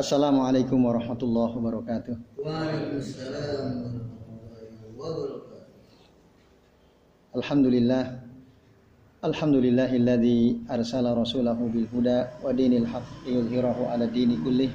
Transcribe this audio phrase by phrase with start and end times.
[0.00, 2.16] Assalamualaikum warahmatullahi wabarakatuh.
[2.40, 5.60] Waalaikumsalam warahmatullahi wabarakatuh.
[7.36, 8.04] Alhamdulillah.
[9.20, 14.72] Alhamdulillahilladzi arsala rasulahu bil huda wa dinil haqq liyudhhirahu ala dini kullih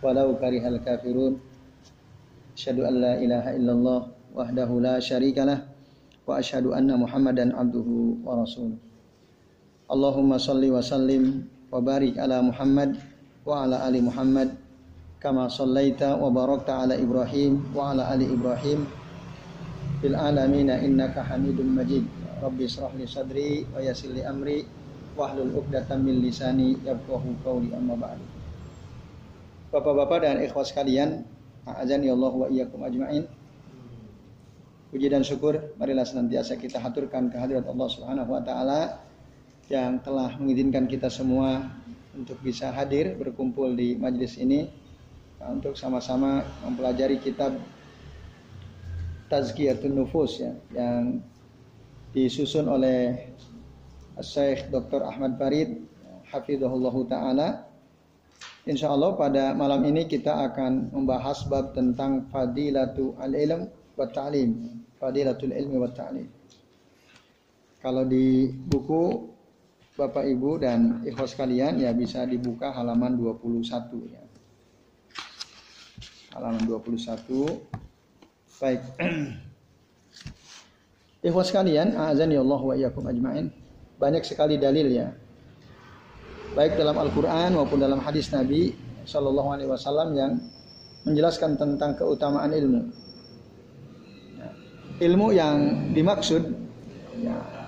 [0.00, 1.36] walau karihal kafirun.
[2.56, 4.00] Asyhadu an la ilaha illallah
[4.32, 5.60] wahdahu la syarikalah
[6.24, 8.80] wa asyhadu anna Muhammadan abduhu wa rasuluh.
[9.92, 13.11] Allahumma salli wa sallim wa barik ala Muhammad
[13.42, 14.54] wa ala ali Muhammad
[15.18, 18.86] kama sallaita wa barakta ala Ibrahim wa ala ali Ibrahim
[19.98, 22.06] fil alamin innaka Hamidum Majid.
[22.42, 24.66] Rabbi israh li sadri wa yassir li amri
[25.14, 28.26] wahlul 'uqdatam min lisani yafqahu qawli amma ba'du.
[29.70, 31.22] Bapak-bapak dan ikhwas sekalian,
[31.64, 33.30] a'azani Allah wa iyyakum ajmain.
[34.90, 39.00] Puji dan syukur marilah senantiasa kita haturkan kehadirat Allah Subhanahu wa taala
[39.70, 41.62] yang telah mengizinkan kita semua
[42.16, 44.68] untuk bisa hadir berkumpul di majlis ini
[45.42, 47.56] untuk sama-sama mempelajari kitab
[49.32, 51.24] Tazkiyatun Nufus ya yang
[52.12, 53.32] disusun oleh
[54.20, 55.08] Syekh Dr.
[55.08, 55.80] Ahmad Farid
[56.28, 57.48] hafizahullah taala.
[58.68, 63.66] Insya Allah pada malam ini kita akan membahas bab tentang fadilatu al-ilm
[63.96, 64.78] wa ta'lim.
[65.00, 66.28] Fadilatul ilmi wa ta'lim.
[67.82, 69.31] Kalau di buku
[69.92, 73.60] Bapak Ibu dan ikhwas sekalian ya bisa dibuka halaman 21
[74.08, 74.24] ya.
[76.32, 77.28] Halaman 21.
[78.56, 78.80] Baik.
[81.28, 83.52] ikhwas sekalian, azan ya Allah wa iyyakum ajmain.
[84.00, 85.12] Banyak sekali dalil ya.
[86.56, 88.72] Baik dalam Al-Qur'an maupun dalam hadis Nabi
[89.04, 90.40] sallallahu alaihi wasallam yang
[91.04, 92.80] menjelaskan tentang keutamaan ilmu.
[94.40, 94.48] Ya.
[95.04, 95.56] Ilmu yang
[95.92, 96.48] dimaksud
[97.20, 97.61] ya,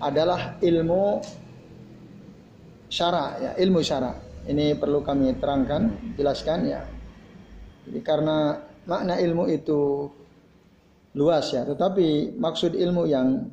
[0.00, 1.20] adalah ilmu
[2.88, 4.12] syara ya ilmu syara.
[4.46, 6.80] Ini perlu kami terangkan jelaskan ya.
[7.86, 8.54] Jadi karena
[8.86, 10.06] makna ilmu itu
[11.16, 13.48] luas ya tetapi maksud ilmu yang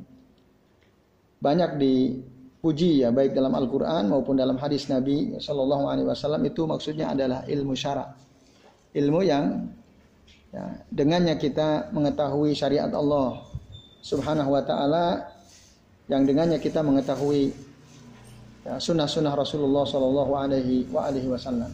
[1.40, 7.12] banyak dipuji ya baik dalam Al-Qur'an maupun dalam hadis Nabi Shallallahu alaihi wasallam itu maksudnya
[7.12, 8.16] adalah ilmu syara.
[8.94, 9.68] Ilmu yang
[10.54, 13.42] ya, dengannya kita mengetahui syariat Allah
[14.06, 15.33] Subhanahu wa taala
[16.12, 17.54] yang dengannya kita mengetahui
[18.68, 21.72] ya, sunnah-sunnah Rasulullah Shallallahu Alaihi Wasallam.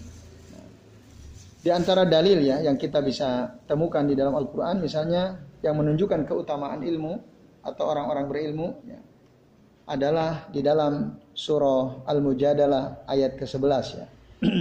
[1.60, 6.80] Di antara dalil ya yang kita bisa temukan di dalam Al-Quran misalnya yang menunjukkan keutamaan
[6.88, 7.20] ilmu
[7.68, 9.00] atau orang-orang berilmu ya,
[9.92, 14.08] adalah di dalam surah Al-Mujadalah ayat ke-11 ya.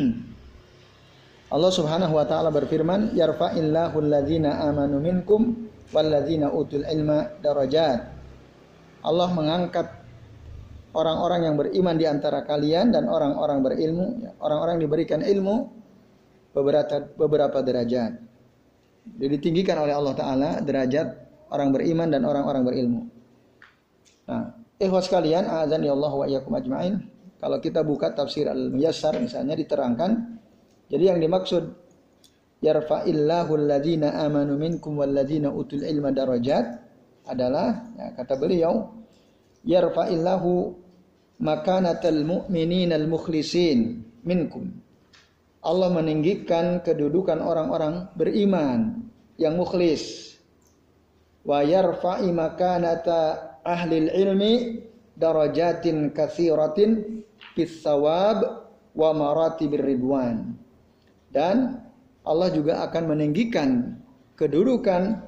[1.55, 8.18] Allah Subhanahu wa taala berfirman, "Yarfa'illahu alladzina amanu minkum walladzina utul ilma darajat."
[9.09, 9.89] Allah mengangkat
[10.93, 15.73] orang-orang yang beriman di antara kalian dan orang-orang berilmu, ya, orang-orang diberikan ilmu
[16.53, 18.21] beberapa beberapa derajat.
[19.09, 21.09] Jadi ditinggikan oleh Allah Taala derajat
[21.49, 23.01] orang beriman dan orang-orang berilmu.
[24.29, 27.01] Nah, ikhwas sekalian, azan ya Allah wa iyyakum ajmain.
[27.39, 30.37] Kalau kita buka tafsir al-Muyassar misalnya diterangkan,
[30.93, 31.65] jadi yang dimaksud
[32.61, 36.83] yarfa'illahu alladzina amanu minkum walladzina utul ilma darajat
[37.31, 38.98] adalah ya, kata beliau
[39.65, 40.75] yarfa'illahu
[41.43, 44.71] makanatal mu'minin al mukhlisin minkum.
[45.63, 49.03] Allah meninggikan kedudukan orang-orang beriman
[49.39, 50.35] yang mukhlis.
[51.43, 54.55] Wa yarfa'i makanata ahli ilmi
[55.19, 57.23] darajatin katsiratin
[57.59, 60.55] fis sawab wa maratibir ridwan.
[61.29, 61.83] Dan
[62.23, 63.99] Allah juga akan meninggikan
[64.39, 65.19] kedudukan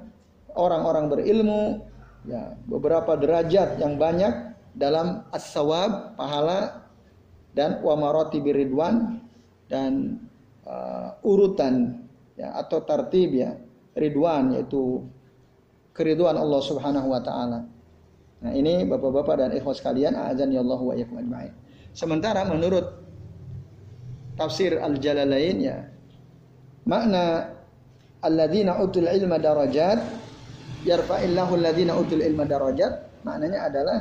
[0.55, 1.90] orang-orang berilmu
[2.29, 6.89] ya beberapa derajat yang banyak dalam as-sawab pahala
[7.57, 9.19] dan wa maratibir ridwan
[9.67, 10.23] dan
[10.67, 12.07] uh, urutan
[12.39, 13.57] ya atau tartib ya
[13.99, 15.03] ridwan yaitu
[15.97, 17.61] keriduan Allah Subhanahu wa taala.
[18.41, 21.53] Nah, ini Bapak-bapak dan ikhwas sekalian, azan ya Allah wa ajmain.
[21.93, 22.89] Sementara menurut
[24.41, 25.85] tafsir Al-Jalalain ya
[26.89, 27.53] makna
[28.25, 30.01] alladzina utul ilma darajat
[30.87, 33.99] yarfa'illahu alladzina utul ilma darajat maknanya adalah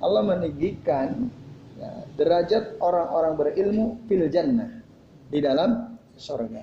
[0.00, 1.28] Allah meninggikan
[1.76, 4.80] ya, derajat orang-orang berilmu fil jannah
[5.28, 6.62] di dalam surga.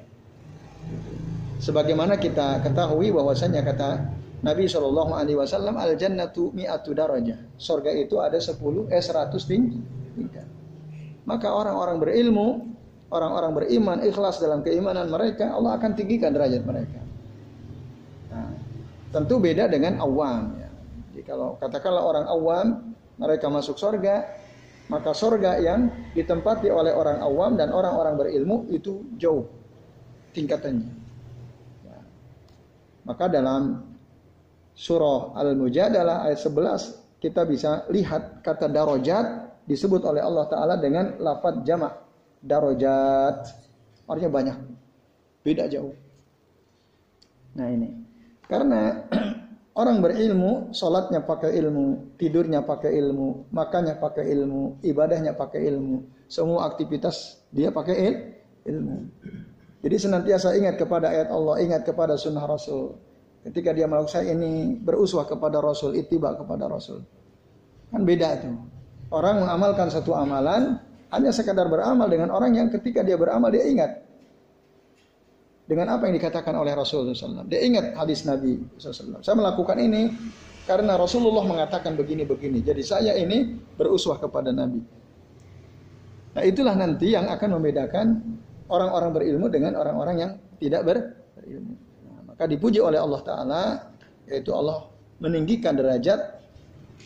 [1.58, 3.90] Sebagaimana kita ketahui bahwasanya kata
[4.46, 7.42] Nabi Shallallahu Alaihi Wasallam al jannatu mi'atu darajah.
[7.58, 9.82] Surga itu ada 10 eh 100 tinggi.
[11.28, 12.48] Maka orang-orang berilmu,
[13.12, 17.04] orang-orang beriman ikhlas dalam keimanan mereka, Allah akan tinggikan derajat mereka.
[19.12, 20.56] Tentu beda dengan awam.
[20.60, 20.70] Ya.
[21.14, 22.66] Jadi kalau katakanlah orang awam
[23.18, 24.28] mereka masuk surga,
[24.88, 29.44] Maka sorga yang ditempati oleh orang awam dan orang-orang berilmu itu jauh
[30.32, 30.88] tingkatannya.
[31.84, 32.00] Ya.
[33.04, 33.84] Maka dalam
[34.72, 41.68] surah Al-Mujadalah ayat 11 kita bisa lihat kata darajat disebut oleh Allah Ta'ala dengan lafad
[41.68, 41.92] jamak.
[42.40, 43.44] Darajat.
[44.08, 44.58] Artinya banyak.
[45.44, 45.92] Beda jauh.
[47.60, 48.07] Nah ini.
[48.48, 48.82] Karena
[49.78, 56.02] Orang berilmu, sholatnya pakai ilmu, tidurnya pakai ilmu, makannya pakai ilmu, ibadahnya pakai ilmu.
[56.26, 58.16] Semua aktivitas dia pakai il,
[58.74, 59.06] ilmu.
[59.86, 62.98] Jadi senantiasa ingat kepada ayat Allah, ingat kepada sunnah Rasul.
[63.46, 67.06] Ketika dia melakukan ini, beruswah kepada Rasul, itiba kepada Rasul.
[67.94, 68.50] Kan beda itu.
[69.14, 70.82] Orang mengamalkan satu amalan,
[71.14, 74.07] hanya sekadar beramal dengan orang yang ketika dia beramal dia ingat
[75.68, 77.44] dengan apa yang dikatakan oleh Rasulullah SAW.
[77.52, 79.20] Dia ingat hadis Nabi SAW.
[79.20, 80.16] Saya melakukan ini
[80.64, 82.64] karena Rasulullah mengatakan begini-begini.
[82.64, 84.80] Jadi saya ini beruswah kepada Nabi.
[86.40, 88.08] Nah itulah nanti yang akan membedakan
[88.72, 91.76] orang-orang berilmu dengan orang-orang yang tidak berilmu.
[92.08, 93.64] Nah, maka dipuji oleh Allah Ta'ala,
[94.28, 94.88] yaitu Allah
[95.20, 96.20] meninggikan derajat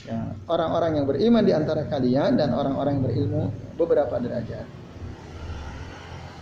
[0.06, 3.44] ya, orang-orang yang beriman di antara kalian dan orang-orang yang berilmu
[3.78, 4.81] beberapa derajat.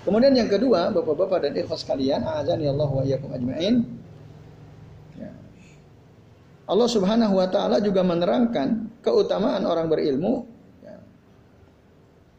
[0.10, 3.86] Kemudian yang kedua, Bapak-bapak dan ikhwas kalian, azani Allah wa iyyakum ajmain.
[5.14, 5.30] Ya.
[6.66, 10.50] Allah Subhanahu wa taala juga menerangkan keutamaan orang berilmu
[10.82, 10.98] ya.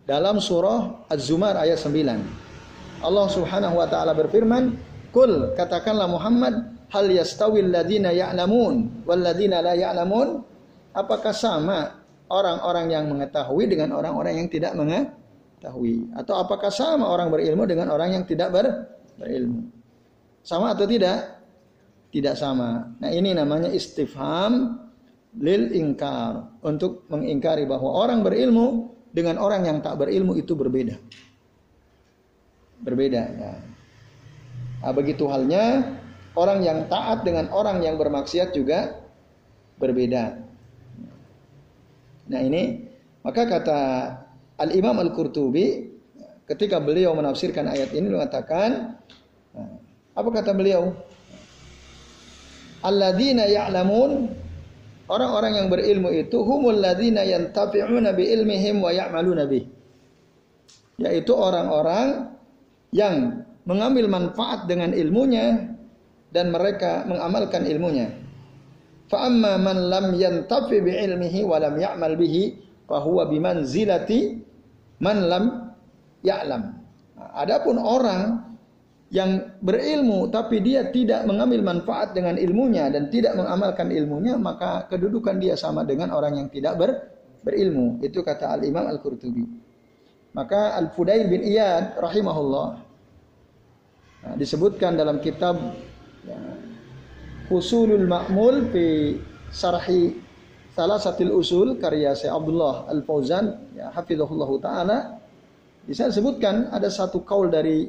[0.02, 3.06] dalam surah Az-Zumar ayat 9.
[3.06, 4.75] Allah Subhanahu wa taala berfirman,
[5.14, 10.43] "Kul katakanlah Muhammad, hal yastawil ladzina ya'lamun wal ladzina la ya'lamun?"
[10.90, 15.19] Apakah sama orang-orang yang mengetahui dengan orang-orang yang tidak mengetahui?
[15.60, 16.08] Ketahui.
[16.16, 18.66] Atau apakah sama orang berilmu dengan orang yang tidak ber,
[19.20, 19.68] berilmu?
[20.40, 21.36] Sama atau tidak?
[22.08, 22.96] Tidak sama.
[22.96, 24.80] Nah ini namanya istifham
[25.36, 26.64] lil ingkar.
[26.64, 30.96] Untuk mengingkari bahwa orang berilmu dengan orang yang tak berilmu itu berbeda.
[32.80, 33.52] Berbeda ya.
[34.80, 36.00] Nah, begitu halnya
[36.32, 38.96] orang yang taat dengan orang yang bermaksiat juga
[39.76, 40.40] berbeda.
[42.32, 42.88] Nah ini
[43.20, 43.80] maka kata
[44.60, 45.88] Al-Imam Al-Qurtubi
[46.44, 49.00] ketika beliau menafsirkan ayat ini mengatakan
[50.12, 50.92] apa kata beliau?
[52.84, 54.28] Alladzina ya'lamun
[55.08, 59.64] orang-orang yang berilmu itu humul ladzina yantafi'una bi ilmihim wa ya'maluna bih.
[61.00, 62.36] Yaitu orang-orang
[62.92, 65.76] yang mengambil manfaat dengan ilmunya
[66.34, 68.12] dan mereka mengamalkan ilmunya.
[69.08, 74.50] Fa amma man lam yantafi bi ilmihi wa lam ya'mal bihi fa huwa bimanzilati
[75.00, 75.44] man lam
[76.23, 76.76] ya'lam.
[77.17, 78.50] Adapun orang
[79.11, 85.43] yang berilmu tapi dia tidak mengambil manfaat dengan ilmunya dan tidak mengamalkan ilmunya maka kedudukan
[85.43, 86.91] dia sama dengan orang yang tidak ber,
[87.43, 89.43] berilmu itu kata Al Imam Al Qurtubi
[90.31, 92.69] maka Al Fudail bin Iyad rahimahullah
[94.23, 95.58] nah, disebutkan dalam kitab
[96.23, 96.38] ya,
[97.50, 99.19] Usulul Ma'mul fi
[99.50, 100.14] Sarhi
[100.75, 104.99] salah satu usul karya Syekh Abdullah Al Fauzan ya hafizahullah taala
[105.84, 107.88] bisa disebutkan ada satu kaul dari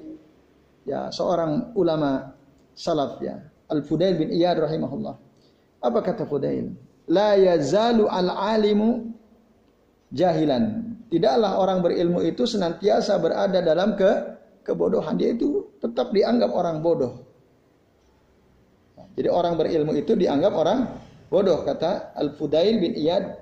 [0.87, 2.33] ya seorang ulama
[2.73, 3.37] salaf ya
[3.71, 5.15] Al Fudail bin Iyad rahimahullah.
[5.81, 6.75] Apa kata Fudail?
[7.07, 9.07] La yazalu al alimu
[10.11, 10.91] jahilan.
[11.07, 14.11] Tidaklah orang berilmu itu senantiasa berada dalam ke
[14.67, 15.15] kebodohan.
[15.15, 17.23] Dia itu tetap dianggap orang bodoh.
[19.15, 20.87] Jadi orang berilmu itu dianggap orang
[21.31, 23.39] bodoh kata Al Fudail bin Iyad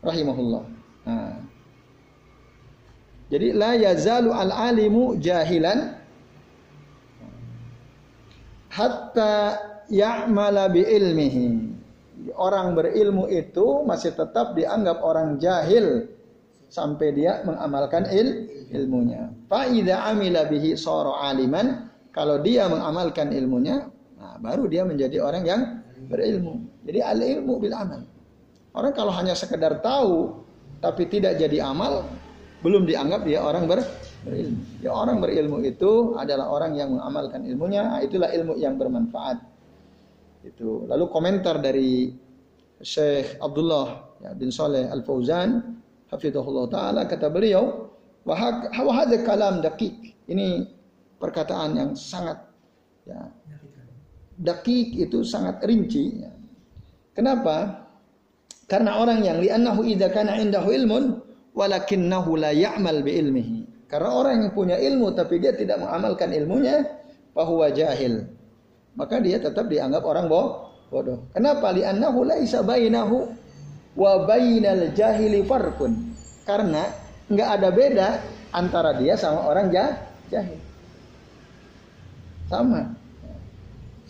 [0.00, 0.64] rahimahullah.
[1.04, 1.36] Nah.
[3.28, 6.00] Jadi la yazalu al alimu jahilan
[8.72, 9.60] hatta
[9.92, 11.46] ya'mala bi ilmihi.
[12.34, 16.08] Orang berilmu itu masih tetap dianggap orang jahil
[16.72, 19.32] sampai dia mengamalkan il ilmunya.
[19.48, 25.44] Fa idza amila bihi sara aliman, kalau dia mengamalkan ilmunya, nah baru dia menjadi orang
[25.44, 25.60] yang
[26.08, 26.64] berilmu.
[26.88, 28.00] Jadi al ilmu bil amal.
[28.72, 30.40] Orang kalau hanya sekedar tahu
[30.80, 32.08] tapi tidak jadi amal,
[32.64, 33.84] belum dianggap dia orang ber,
[34.24, 34.62] berilmu.
[34.80, 39.36] Ya orang berilmu itu adalah orang yang mengamalkan ilmunya, itulah ilmu yang bermanfaat.
[40.46, 40.86] Itu.
[40.88, 42.14] Lalu komentar dari
[42.78, 47.90] Syekh Abdullah ya, bin Saleh Al Fauzan, hafizahullah taala kata beliau,
[48.24, 50.14] wahad kalam dakik.
[50.30, 50.62] Ini
[51.18, 52.38] perkataan yang sangat
[53.02, 53.18] ya,
[54.38, 56.22] dakik itu sangat rinci.
[56.22, 56.37] Ya.
[57.18, 57.82] Kenapa?
[58.70, 61.18] Karena orang yang li'annahu idza kana indahu ilmun
[61.50, 63.90] walakinnahu la ya'mal bi ilmihi.
[63.90, 66.86] Karena orang yang punya ilmu tapi dia tidak mengamalkan ilmunya,
[67.38, 68.26] bahwa jahil.
[68.98, 70.26] Maka dia tetap dianggap orang
[70.90, 71.30] bodoh.
[71.30, 71.70] Kenapa?
[71.70, 73.30] Li'annahu laisa bainahu
[73.94, 76.14] wa bainal jahili farqun.
[76.42, 76.90] Karena
[77.30, 78.08] nggak ada beda
[78.50, 79.94] antara dia sama orang jah
[80.30, 80.58] jahil.
[82.50, 82.90] Sama.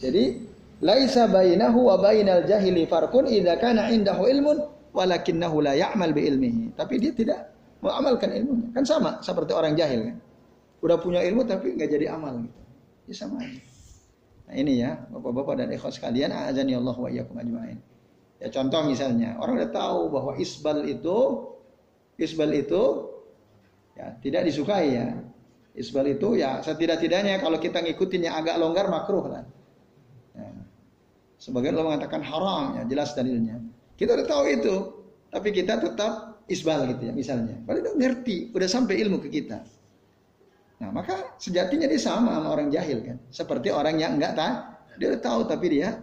[0.00, 0.47] Jadi
[0.78, 4.58] laisa bainahu wa bainal jahili farqun idza kana indahu ilmun
[4.94, 6.74] walakinnahu la ya'mal bi ilmihi.
[6.78, 7.50] Tapi dia tidak
[7.82, 8.68] mengamalkan ilmunya.
[8.74, 10.16] Kan sama seperti orang jahil kan.
[10.78, 12.60] Udah punya ilmu tapi nggak jadi amal gitu.
[13.10, 13.60] Ya sama aja.
[14.48, 17.78] Nah ini ya, Bapak-bapak dan ikhwas sekalian, azani Allah wa iyyakum ajmain.
[18.38, 21.18] Ya contoh misalnya, orang udah tahu bahwa isbal itu
[22.16, 22.82] isbal itu
[23.98, 25.08] ya tidak disukai ya.
[25.78, 29.44] Isbal itu ya setidak-tidaknya kalau kita ngikutin yang agak longgar makruh lah.
[31.38, 33.62] Sebagian Allah mengatakan haram ya jelas dalilnya.
[33.94, 34.74] Kita udah tahu itu,
[35.30, 37.54] tapi kita tetap isbal gitu ya misalnya.
[37.62, 39.62] Padahal udah ngerti, udah sampai ilmu ke kita.
[40.82, 43.16] Nah maka sejatinya dia sama sama orang jahil kan.
[43.30, 44.54] Seperti orang yang enggak tahu,
[44.98, 46.02] dia udah tahu tapi dia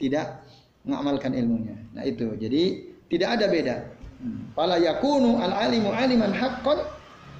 [0.00, 0.44] tidak
[0.84, 1.76] mengamalkan ilmunya.
[1.92, 3.76] Nah itu, jadi tidak ada beda.
[4.56, 6.88] Fala yakunu al alimu aliman haqqan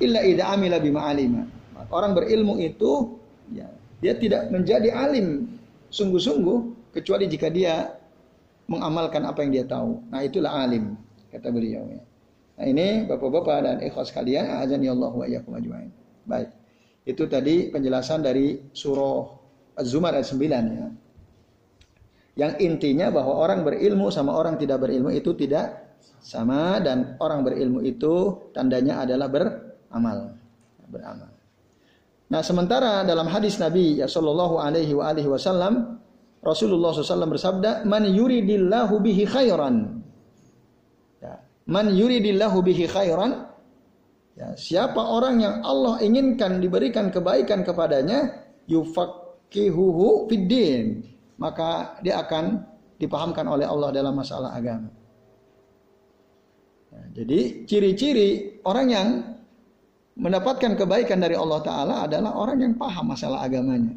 [0.05, 1.49] illa idza amila bima alima.
[1.89, 3.21] Orang berilmu itu
[3.53, 3.69] ya,
[4.01, 5.49] dia tidak menjadi alim
[5.93, 7.91] sungguh-sungguh kecuali jika dia
[8.71, 10.01] mengamalkan apa yang dia tahu.
[10.09, 10.97] Nah, itulah alim
[11.29, 12.03] kata beliau ya.
[12.55, 15.91] Nah, ini Bapak-bapak dan ikhwas kalian, azani Allah wa iyyakum ajmain.
[16.25, 16.49] Baik.
[17.05, 19.27] Itu tadi penjelasan dari surah
[19.75, 20.89] Az-Zumar ayat 9 ya.
[22.35, 27.83] Yang intinya bahwa orang berilmu sama orang tidak berilmu itu tidak sama dan orang berilmu
[27.83, 30.35] itu tandanya adalah beramal.
[30.89, 31.31] Beramal.
[32.31, 36.01] Nah, sementara dalam hadis Nabi ya sallallahu alaihi wa alihi wasallam
[36.45, 40.05] Rasulullah SAW bersabda, "Man yuridillahu bihi khairan."
[41.25, 43.49] Ya, man yuridillahu bihi khairan.
[44.37, 51.01] Ya, siapa orang yang Allah inginkan diberikan kebaikan kepadanya, yufaqihuhu fiddin.
[51.41, 52.61] Maka dia akan
[53.01, 54.91] dipahamkan oleh Allah dalam masalah agama.
[57.15, 59.09] Jadi ciri-ciri orang yang
[60.19, 63.95] mendapatkan kebaikan dari Allah Ta'ala adalah orang yang paham masalah agamanya.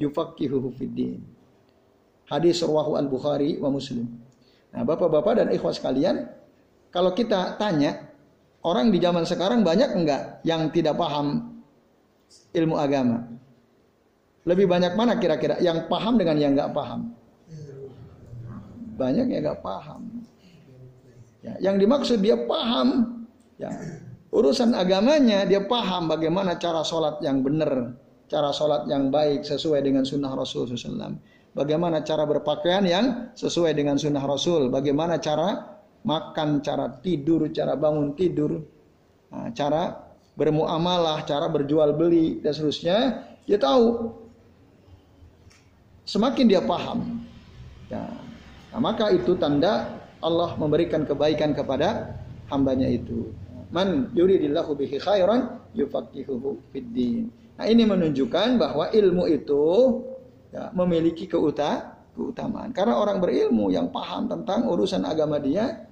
[0.00, 1.20] Yufaqihuhu fiddin.
[2.30, 4.06] Hadis rawahu al-Bukhari wa Muslim.
[4.70, 6.30] Nah bapak-bapak dan ikhwas sekalian,
[6.94, 8.06] kalau kita tanya,
[8.62, 11.58] orang di zaman sekarang banyak enggak yang tidak paham
[12.54, 13.26] ilmu agama?
[14.46, 17.10] Lebih banyak mana kira-kira yang paham dengan yang enggak paham?
[18.94, 20.22] Banyak yang enggak paham.
[21.42, 23.72] Ya, yang dimaksud dia paham ya,
[24.30, 27.96] urusan agamanya dia paham bagaimana cara sholat yang benar,
[28.28, 31.16] cara sholat yang baik sesuai dengan sunnah Rasul SAW.
[31.50, 34.70] Bagaimana cara berpakaian yang sesuai dengan sunnah Rasul.
[34.70, 38.62] Bagaimana cara makan, cara tidur, cara bangun tidur,
[39.34, 39.98] nah, cara
[40.38, 42.98] bermuamalah, cara berjual beli dan seterusnya.
[43.50, 44.14] Dia tahu.
[46.06, 47.22] Semakin dia paham.
[47.90, 48.06] Ya.
[48.70, 52.14] Nah, maka itu tanda Allah memberikan kebaikan kepada
[52.46, 53.34] hambanya itu.
[53.74, 57.30] Man yuridillahu bihi khairan yufaqihuhu fiddin.
[57.58, 59.62] Nah, ini menunjukkan bahwa ilmu itu
[60.50, 62.70] ya, memiliki keuta, keutamaan.
[62.74, 65.86] Karena orang berilmu yang paham tentang urusan agama dia,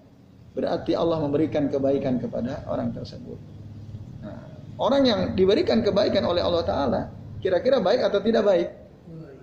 [0.53, 3.39] berarti Allah memberikan kebaikan kepada orang tersebut.
[4.23, 4.43] Nah,
[4.79, 7.01] orang yang diberikan kebaikan oleh Allah Ta'ala,
[7.39, 8.69] kira-kira baik atau tidak baik?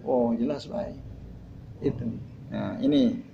[0.06, 1.00] Oh, jelas baik.
[1.82, 2.06] Itu.
[2.54, 3.26] Nah, ini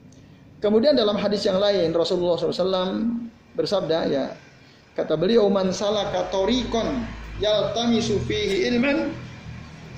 [0.62, 3.02] Kemudian dalam hadis yang lain Rasulullah SAW
[3.58, 4.30] bersabda ya
[4.94, 7.02] kata beliau man salaka tariqan
[7.42, 9.10] yaltamisu fihi ilman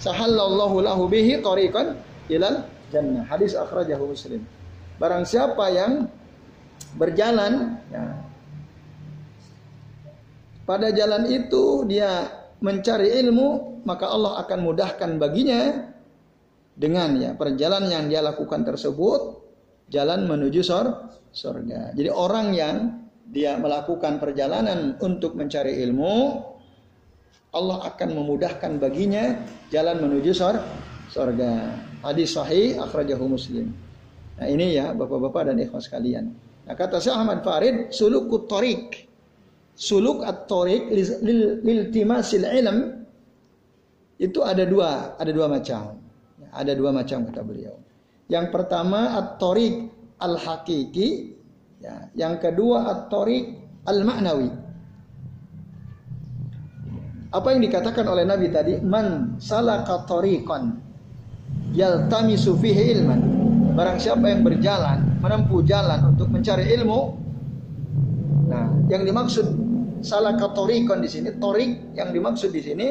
[0.03, 1.95] sahallallahu lahu bihi tariqan
[2.27, 3.24] ilal jannah.
[3.31, 4.43] Hadis akhrajahu Muslim.
[5.00, 6.12] Barang siapa yang
[7.00, 8.03] berjalan ya,
[10.67, 12.29] pada jalan itu dia
[12.60, 15.91] mencari ilmu maka Allah akan mudahkan baginya
[16.74, 19.43] dengan ya perjalanan yang dia lakukan tersebut
[19.91, 21.98] jalan menuju sor surga.
[21.98, 22.75] Jadi orang yang
[23.33, 26.39] dia melakukan perjalanan untuk mencari ilmu,
[27.53, 29.38] Allah akan memudahkan baginya
[29.69, 30.33] jalan menuju
[31.13, 31.53] surga.
[32.01, 33.69] Hadis sahih akhrajahu Muslim.
[34.41, 36.33] Nah ini ya bapak-bapak dan ikhwas sekalian.
[36.65, 39.05] Nah kata Syekh Ahmad Farid, sulukut torik.
[39.74, 43.05] Suluk at-torik lil timasil ilm
[44.22, 45.98] itu ada dua, ada dua macam.
[46.53, 47.74] Ada dua macam kata beliau.
[48.29, 49.89] Yang pertama at-tariq
[50.22, 51.33] al-hakiki,
[51.81, 52.10] ya.
[52.13, 53.45] Yang kedua at-tariq
[53.89, 54.62] al-ma'nawi.
[57.34, 58.78] Apa yang dikatakan oleh Nabi tadi?
[58.78, 60.78] Man salaka tariqan
[61.74, 63.22] yaltamisu fihi ilman.
[63.74, 67.00] Barang siapa yang berjalan, menempuh jalan untuk mencari ilmu.
[68.54, 69.50] Nah, yang dimaksud
[70.06, 72.88] salaka tariqan di sini, tariq yang dimaksud di sini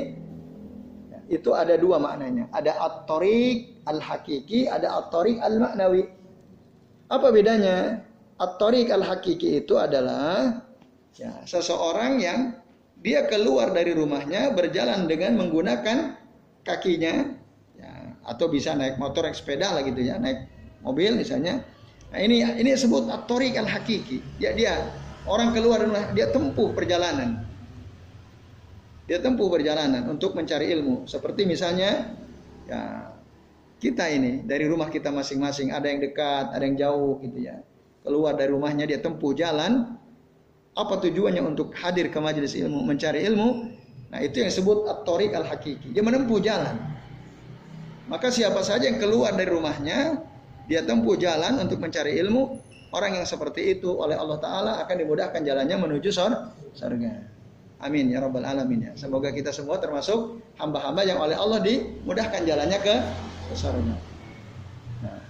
[1.31, 2.51] itu ada dua maknanya.
[2.51, 6.03] Ada at-tariq al-hakiki, ada at-tariq al-maknawi.
[7.15, 8.03] Apa bedanya?
[8.43, 10.59] At-tariq al-hakiki itu adalah
[11.13, 12.57] Ya, seseorang yang
[13.03, 16.15] dia keluar dari rumahnya berjalan dengan menggunakan
[16.63, 17.35] kakinya
[17.75, 17.91] ya,
[18.23, 20.47] atau bisa naik motor, naik sepeda lah gitu ya, naik
[20.87, 21.67] mobil misalnya.
[22.15, 24.23] Nah, ini ini disebut atorik al hakiki.
[24.39, 24.87] Ya dia
[25.27, 27.43] orang keluar rumah dia tempuh perjalanan.
[29.11, 31.11] Dia tempuh perjalanan untuk mencari ilmu.
[31.11, 32.15] Seperti misalnya
[32.71, 33.11] ya
[33.83, 37.59] kita ini dari rumah kita masing-masing ada yang dekat, ada yang jauh gitu ya.
[38.07, 39.99] Keluar dari rumahnya dia tempuh jalan
[40.73, 43.49] apa tujuannya untuk hadir ke majelis ilmu, mencari ilmu?
[44.13, 45.93] Nah, itu yang disebut at-tariq al-hakiki.
[45.93, 46.77] Dia menempuh jalan.
[48.09, 50.21] Maka siapa saja yang keluar dari rumahnya,
[50.69, 52.61] dia tempuh jalan untuk mencari ilmu,
[52.93, 57.13] orang yang seperti itu oleh Allah taala akan dimudahkan jalannya menuju surga.
[57.83, 58.93] Amin ya rabbal alamin ya.
[58.95, 62.95] Semoga kita semua termasuk hamba-hamba yang oleh Allah dimudahkan jalannya ke
[63.57, 63.97] surga.
[65.03, 65.21] Nah,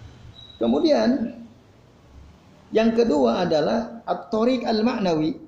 [0.59, 1.39] kemudian
[2.75, 5.39] yang kedua adalah at-tariq al-ma'nawi.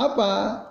[0.00, 0.30] Apa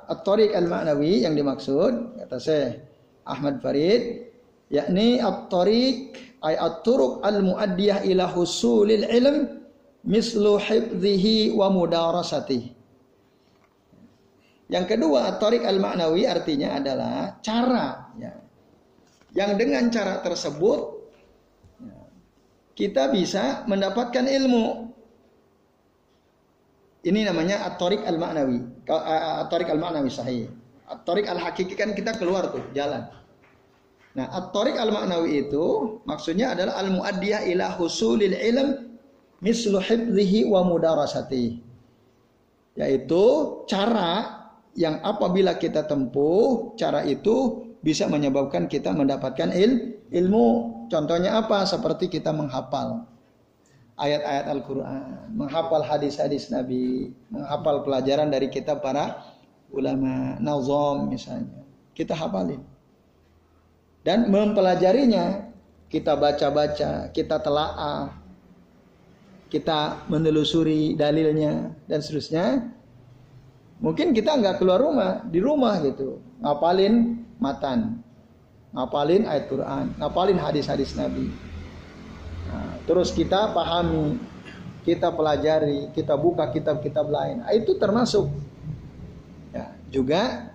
[0.10, 2.18] at-tariq al-ma'nawi yang dimaksud?
[2.26, 2.82] Kata saya
[3.30, 4.26] Ahmad Farid,
[4.74, 9.62] yakni at-tariq ay at-turuq al-muaddiyah ila husulil ilm
[10.08, 12.80] mislu hifdhihi wa mudarasatihi.
[14.70, 18.34] Yang kedua, at-tariq al-ma'nawi artinya adalah cara ya.
[19.34, 21.00] Yang dengan cara tersebut
[22.74, 24.89] kita bisa mendapatkan ilmu.
[27.00, 28.88] Ini namanya at-tariq al-ma'nawi.
[28.90, 30.52] At-tariq al-ma'nawi sahih.
[30.90, 33.08] At-tariq al-hakiki kan kita keluar tuh, jalan.
[34.20, 39.00] Nah, at-tariq al-ma'nawi itu maksudnya adalah al-muaddiyah ila husulil ilm
[39.40, 41.64] mislu hifdhihi wa mudarasati.
[42.76, 43.24] Yaitu
[43.72, 44.44] cara
[44.76, 51.70] yang apabila kita tempuh, cara itu bisa menyebabkan kita mendapatkan il, ilmu Contohnya apa?
[51.70, 53.06] Seperti kita menghafal
[54.00, 59.20] ayat-ayat Al-Quran, menghafal hadis-hadis Nabi, menghafal pelajaran dari kita para
[59.70, 61.62] ulama, nazom misalnya.
[61.92, 62.64] Kita hafalin.
[64.02, 65.52] Dan mempelajarinya,
[65.92, 68.16] kita baca-baca, kita telaah,
[69.52, 72.72] kita menelusuri dalilnya, dan seterusnya.
[73.84, 78.00] Mungkin kita nggak keluar rumah, di rumah gitu, ngapalin matan,
[78.72, 81.49] ngapalin ayat Quran, ngapalin hadis-hadis Nabi.
[82.50, 84.18] Nah, terus kita pahami,
[84.82, 87.46] kita pelajari, kita buka kitab-kitab lain.
[87.46, 88.26] Nah, itu termasuk
[89.54, 90.50] ya, juga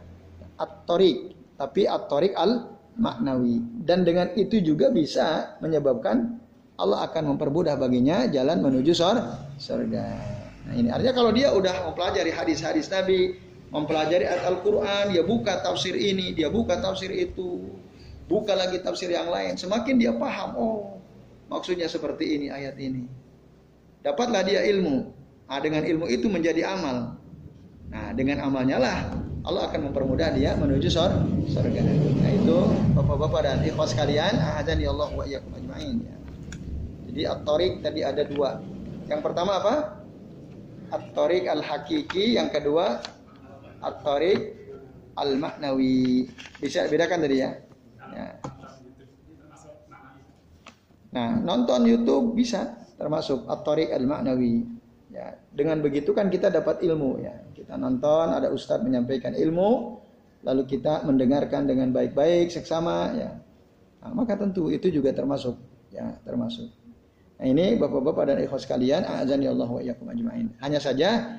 [0.58, 3.62] at-torik, tapi at-torik al-maknawi.
[3.86, 6.42] Dan dengan itu juga bisa menyebabkan
[6.74, 10.06] Allah akan mempermudah baginya jalan menuju surga.
[10.64, 13.38] Nah ini artinya kalau dia udah mempelajari hadis-hadis Nabi,
[13.70, 17.78] mempelajari Al-Quran, dia buka tafsir ini, dia buka tafsir itu,
[18.26, 20.93] buka lagi tafsir yang lain, semakin dia paham, oh
[21.54, 23.06] maksudnya seperti ini ayat ini.
[24.02, 25.14] Dapatlah dia ilmu.
[25.46, 27.14] Nah, dengan ilmu itu menjadi amal.
[27.94, 28.98] Nah, dengan amalnya lah
[29.44, 31.80] Allah akan mempermudah dia menuju surga.
[31.84, 32.58] Nah, itu
[32.96, 36.16] Bapak-bapak dan ikhwas sekalian, ya Allah wa iyyakum ajmain ya.
[37.12, 38.58] Jadi at-tariq tadi ada dua.
[39.06, 39.74] Yang pertama apa?
[40.90, 43.04] At-tariq al-hakiki, yang kedua
[43.84, 44.56] at-tariq
[45.20, 46.32] al-maknawi.
[46.58, 47.50] Bisa bedakan tadi ya?
[48.16, 48.26] Ya.
[51.14, 54.66] Nah, nonton YouTube bisa termasuk at-tariq al-ma'nawi.
[55.14, 57.38] Ya, dengan begitu kan kita dapat ilmu ya.
[57.54, 60.02] Kita nonton ada ustadz menyampaikan ilmu,
[60.42, 63.30] lalu kita mendengarkan dengan baik-baik seksama ya.
[64.02, 65.54] Nah, maka tentu itu juga termasuk
[65.94, 66.66] ya, termasuk.
[67.38, 70.50] Nah, ini Bapak-bapak dan ikhwas sekalian, azani Allah wa ajmain.
[70.58, 71.38] Hanya saja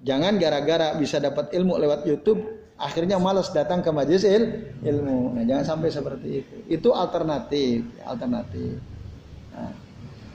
[0.00, 2.40] jangan gara-gara bisa dapat ilmu lewat YouTube
[2.76, 5.36] akhirnya malas datang ke majelis il, ilmu.
[5.36, 6.54] Nah, jangan sampai seperti itu.
[6.68, 8.76] Itu alternatif, alternatif.
[9.56, 9.72] Nah,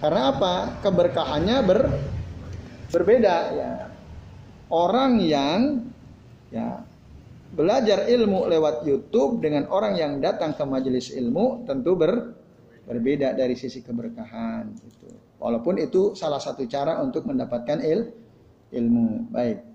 [0.01, 0.55] karena apa?
[0.81, 1.79] Keberkahannya ber,
[2.89, 3.71] berbeda ya.
[4.71, 5.83] Orang yang
[6.49, 6.81] ya
[7.51, 12.33] belajar ilmu lewat YouTube dengan orang yang datang ke majelis ilmu tentu ber,
[12.87, 15.11] berbeda dari sisi keberkahan gitu.
[15.37, 18.09] Walaupun itu salah satu cara untuk mendapatkan il,
[18.73, 19.29] ilmu.
[19.29, 19.70] Baik.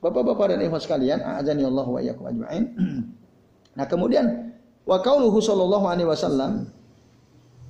[0.00, 2.64] Bapak-bapak dan ibu sekalian, azani Allah wa iyyakum ajma'in.
[3.70, 4.50] Nah, kemudian
[4.82, 6.66] wa qauluhu sallallahu alaihi wasallam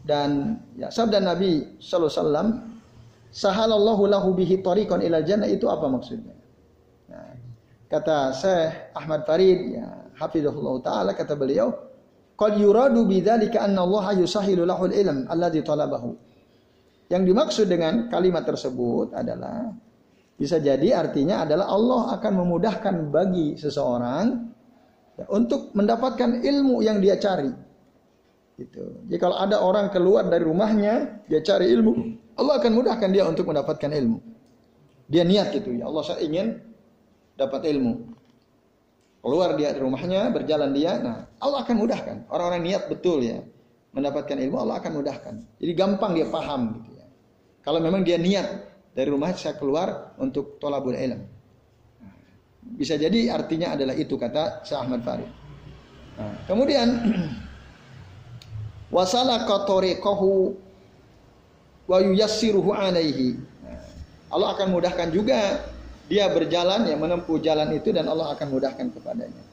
[0.09, 2.49] dan ya, sabda Nabi sallallahu alaihi wasallam
[3.29, 6.33] sahalallahu lahu bihi tariqan ila jannah itu apa maksudnya?
[7.13, 7.37] Nah,
[7.93, 11.69] kata Syekh Ahmad Farid ya hafizahullah taala kata beliau
[12.41, 16.17] qad yuradu bidzalika anna Allah yusahilu lahu al-ilm alladhi talabahu.
[17.13, 19.69] Yang dimaksud dengan kalimat tersebut adalah
[20.41, 24.49] bisa jadi artinya adalah Allah akan memudahkan bagi seseorang
[25.21, 27.53] ya, untuk mendapatkan ilmu yang dia cari.
[28.57, 29.05] Gitu.
[29.05, 31.93] Jadi kalau ada orang keluar dari rumahnya, dia cari ilmu,
[32.41, 34.17] Allah akan mudahkan dia untuk mendapatkan ilmu.
[35.13, 36.57] Dia niat gitu ya Allah saya ingin
[37.37, 38.17] dapat ilmu.
[39.21, 42.17] Keluar dia dari rumahnya, berjalan dia, nah Allah akan mudahkan.
[42.33, 43.45] Orang-orang niat betul ya
[43.93, 45.35] mendapatkan ilmu Allah akan mudahkan.
[45.61, 47.05] Jadi gampang dia paham gitu ya.
[47.61, 51.23] Kalau memang dia niat dari rumah saya keluar untuk tolabul ilm.
[52.77, 55.31] Bisa jadi artinya adalah itu kata Syekh Ahmad Farid.
[56.21, 56.89] Nah, kemudian
[58.95, 60.53] wasalaka tariqahu
[61.89, 63.41] wa yuyassiruhu alaihi.
[63.65, 63.81] Nah,
[64.35, 65.65] Allah akan mudahkan juga
[66.11, 69.45] dia berjalan ya menempuh jalan itu dan Allah akan mudahkan kepadanya.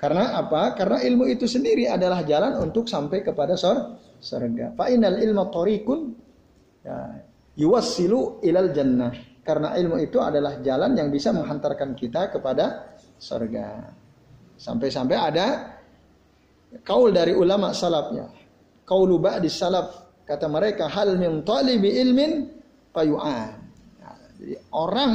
[0.00, 0.74] Karena apa?
[0.74, 4.72] Karena ilmu itu sendiri adalah jalan untuk sampai kepada surga.
[4.72, 6.16] Fa innal ilma tariqun
[6.80, 7.20] ya,
[7.56, 9.12] yuwassilu ilal jannah.
[9.40, 13.88] Karena ilmu itu adalah jalan yang bisa menghantarkan kita kepada surga.
[14.60, 15.46] Sampai-sampai ada
[16.84, 18.28] kaul dari ulama salafnya.
[18.84, 22.46] Kaulu ba'di salaf kata mereka hal min talibi ilmin
[22.94, 23.58] payu'an.
[23.98, 25.12] Nah, jadi orang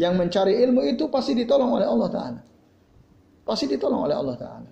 [0.00, 2.40] yang mencari ilmu itu pasti ditolong oleh Allah taala.
[3.44, 4.70] Pasti ditolong oleh Allah taala.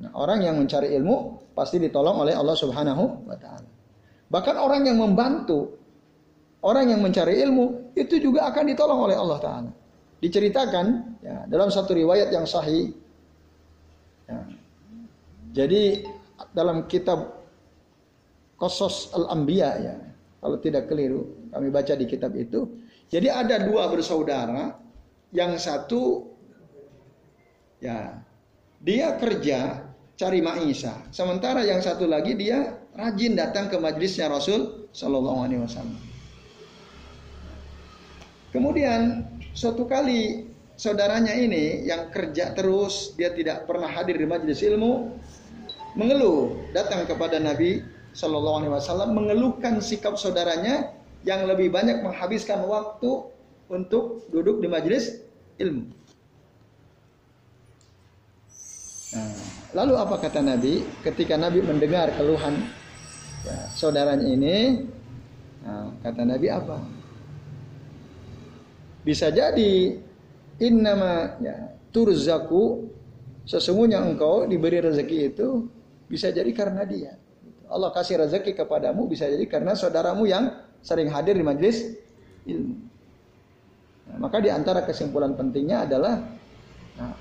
[0.00, 3.68] Nah, orang yang mencari ilmu pasti ditolong oleh Allah Subhanahu wa taala.
[4.30, 5.79] Bahkan orang yang membantu
[6.64, 9.70] orang yang mencari ilmu itu juga akan ditolong oleh Allah taala.
[10.20, 12.92] Diceritakan ya, dalam satu riwayat yang sahih
[14.30, 14.40] Ya.
[15.50, 16.06] Jadi
[16.54, 17.42] dalam kitab
[18.54, 19.96] Kosos Al-Anbiya ya,
[20.38, 22.68] kalau tidak keliru, kami baca di kitab itu.
[23.10, 24.78] Jadi ada dua bersaudara,
[25.34, 26.30] yang satu
[27.82, 28.22] ya
[28.78, 35.38] dia kerja cari maisha, sementara yang satu lagi dia rajin datang ke majlisnya Rasul Shallallahu
[35.42, 36.09] Alaihi Wasallam.
[38.50, 45.14] Kemudian suatu kali saudaranya ini yang kerja terus, dia tidak pernah hadir di majelis ilmu,
[45.94, 50.90] mengeluh datang kepada Nabi Shallallahu Alaihi Wasallam mengeluhkan sikap saudaranya
[51.22, 53.28] yang lebih banyak menghabiskan waktu
[53.70, 55.22] untuk duduk di majelis
[55.62, 55.86] ilmu.
[59.10, 59.30] Nah,
[59.74, 62.66] lalu apa kata Nabi ketika Nabi mendengar keluhan
[63.46, 64.86] ya, saudaranya ini?
[65.62, 66.78] Nah, kata Nabi apa?
[69.00, 69.96] Bisa jadi
[70.60, 72.92] innama ya, turzaku
[73.48, 75.66] sesungguhnya engkau diberi rezeki itu
[76.06, 77.16] bisa jadi karena dia.
[77.70, 80.50] Allah kasih rezeki kepadamu bisa jadi karena saudaramu yang
[80.82, 81.86] sering hadir di majelis
[82.44, 82.76] ilmu.
[84.10, 86.18] Nah, maka di antara kesimpulan pentingnya adalah
[86.98, 87.14] nah,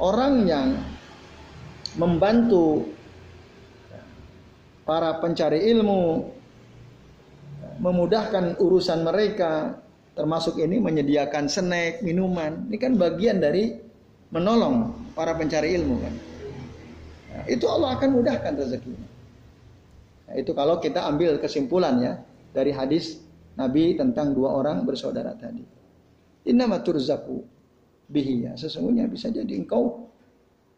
[0.00, 0.68] orang yang
[2.00, 2.88] membantu
[3.92, 4.02] ya,
[4.88, 6.32] para pencari ilmu
[7.84, 9.83] memudahkan urusan mereka
[10.14, 12.70] termasuk ini menyediakan snack, minuman.
[12.70, 13.74] Ini kan bagian dari
[14.30, 16.14] menolong para pencari ilmu kan.
[17.34, 19.08] Nah, itu Allah akan mudahkan rezekinya.
[20.30, 22.12] Nah, itu kalau kita ambil kesimpulan ya
[22.54, 23.18] dari hadis
[23.58, 25.62] Nabi tentang dua orang bersaudara tadi.
[26.46, 27.42] Innama turzaku
[28.10, 28.52] bihi ya.
[28.54, 30.10] Sesungguhnya bisa jadi engkau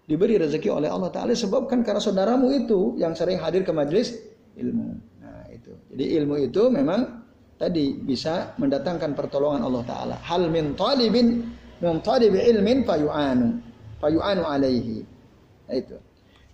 [0.07, 4.15] diberi rezeki oleh Allah Ta'ala sebabkan karena saudaramu itu yang sering hadir ke majelis
[4.55, 4.97] ilmu.
[5.21, 5.73] Nah itu.
[5.93, 7.26] Jadi ilmu itu memang
[7.57, 10.17] tadi bisa mendatangkan pertolongan Allah taala.
[10.21, 11.49] Hal min talibin
[11.81, 13.61] min talibi ilmin fayu'anu
[14.01, 15.05] fayu'anu alaihi.
[15.67, 15.97] Nah, itu.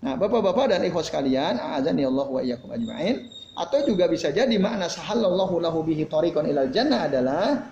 [0.02, 3.22] Nah, Bapak-bapak dan ikhwas sekalian, azani Allah wa iyyakum ajmain,
[3.54, 7.70] atau juga bisa jadi makna sahallallahu lahu bihi tariqan ilal jannah adalah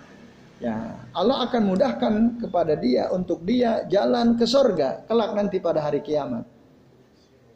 [0.63, 5.99] ya, Allah akan mudahkan kepada dia untuk dia jalan ke sorga kelak nanti pada hari
[5.99, 6.47] kiamat.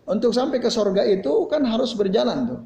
[0.05, 2.61] Untuk sampai ke sorga itu kan harus berjalan tuh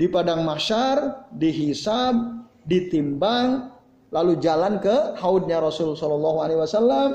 [0.00, 3.68] di padang mahsyar, dihisab, ditimbang,
[4.08, 7.08] lalu jalan ke haudnya Rasul Shallallahu Alaihi Wasallam,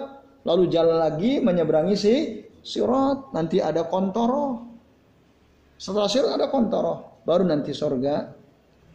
[0.45, 2.15] lalu jalan lagi menyeberangi si
[2.61, 4.69] sirat, nanti ada kontoro.
[5.81, 8.29] Setelah sirat ada kontoro, baru nanti sorga.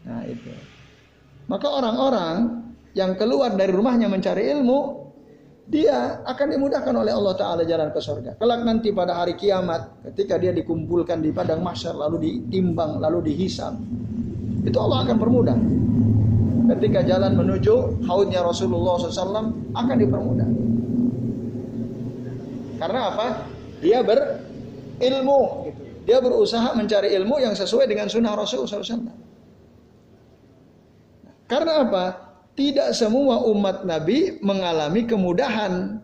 [0.07, 0.55] Nah itu.
[1.51, 2.63] Maka orang-orang
[2.95, 5.00] yang keluar dari rumahnya mencari ilmu,
[5.71, 8.35] dia akan dimudahkan oleh Allah Ta'ala jalan ke surga.
[8.43, 13.79] Kelak nanti pada hari kiamat, ketika dia dikumpulkan di padang mahsyar, lalu ditimbang, lalu dihisab,
[14.67, 15.55] itu Allah akan permudah.
[16.75, 20.49] Ketika jalan menuju haudnya Rasulullah SAW akan dipermudah.
[22.83, 23.27] Karena apa?
[23.79, 25.71] Dia berilmu.
[25.71, 25.81] Gitu.
[26.07, 29.07] Dia berusaha mencari ilmu yang sesuai dengan sunnah Rasulullah SAW.
[31.47, 32.30] Karena apa?
[32.61, 35.97] Tidak semua umat Nabi mengalami kemudahan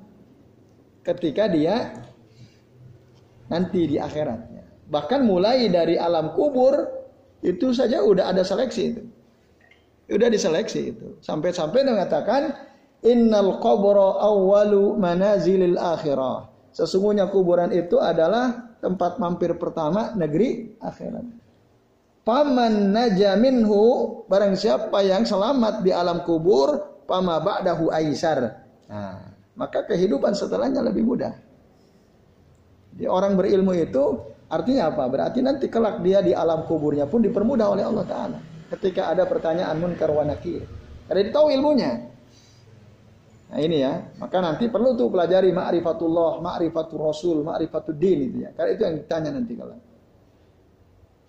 [1.04, 2.00] ketika dia
[3.52, 4.64] nanti di akhiratnya.
[4.88, 6.80] Bahkan mulai dari alam kubur
[7.44, 9.02] itu saja udah ada seleksi itu.
[10.08, 11.20] Udah diseleksi itu.
[11.20, 12.56] Sampai-sampai mengatakan
[13.04, 16.48] innal qabra awwalu manazilil akhirah.
[16.72, 21.45] Sesungguhnya kuburan itu adalah tempat mampir pertama negeri akhirat.
[22.26, 28.66] Paman naja minhu barang siapa yang selamat di alam kubur pama ba'dahu aisar.
[28.90, 31.38] Nah, maka kehidupan setelahnya lebih mudah.
[32.98, 34.18] Di orang berilmu itu
[34.50, 35.06] artinya apa?
[35.06, 38.38] Berarti nanti kelak dia di alam kuburnya pun dipermudah oleh Allah taala.
[38.74, 40.66] Ketika ada pertanyaan munkar wa nakir.
[41.06, 42.10] Karena dia tahu ilmunya.
[43.54, 48.50] Nah ini ya, maka nanti perlu tuh pelajari ma'rifatullah, ma'rifatul rasul, ma'rifatul din itu ya.
[48.50, 49.78] Karena itu yang ditanya nanti kalau.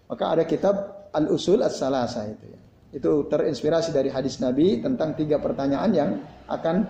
[0.07, 0.75] Maka ada kitab
[1.11, 2.59] Al-Usul As-Salasa itu ya.
[2.95, 6.09] Itu terinspirasi dari hadis Nabi tentang tiga pertanyaan yang
[6.47, 6.87] akan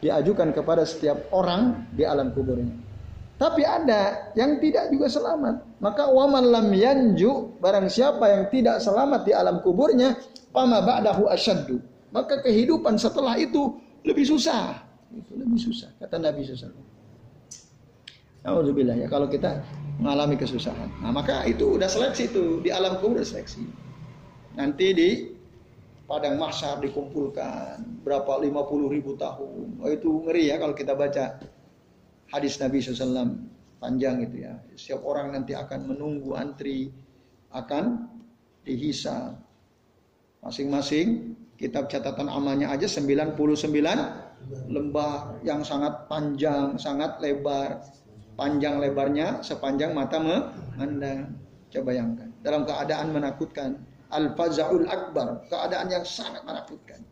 [0.00, 2.72] diajukan kepada setiap orang di alam kuburnya.
[3.40, 5.80] Tapi ada yang tidak juga selamat.
[5.80, 10.12] Maka waman lam yanju barang siapa yang tidak selamat di alam kuburnya,
[10.52, 11.80] pama ba'dahu asyaddu.
[12.12, 14.76] Maka kehidupan setelah itu lebih susah.
[15.08, 16.86] Itu lebih susah kata Nabi sallallahu
[18.40, 19.60] Alhamdulillah ya kalau kita
[20.00, 20.88] mengalami kesusahan.
[21.04, 23.62] Nah, maka itu udah seleksi itu di alam kubur udah seleksi.
[24.56, 25.10] Nanti di
[26.08, 29.78] padang mahsyar dikumpulkan berapa 50 ribu tahun.
[29.78, 31.38] Oh itu ngeri ya kalau kita baca
[32.32, 33.46] hadis Nabi SAW
[33.78, 34.58] panjang itu ya.
[34.74, 36.90] Setiap orang nanti akan menunggu antri
[37.54, 38.10] akan
[38.66, 39.38] dihisap.
[40.40, 43.36] Masing-masing kitab catatan amalnya aja 99
[44.72, 47.84] lembar yang sangat panjang, sangat lebar
[48.34, 51.34] panjang lebarnya sepanjang mata memandang.
[51.70, 52.28] Coba bayangkan.
[52.42, 53.70] Dalam keadaan menakutkan.
[54.10, 55.46] Al-fazaul akbar.
[55.46, 57.06] Keadaan yang sangat menakutkan.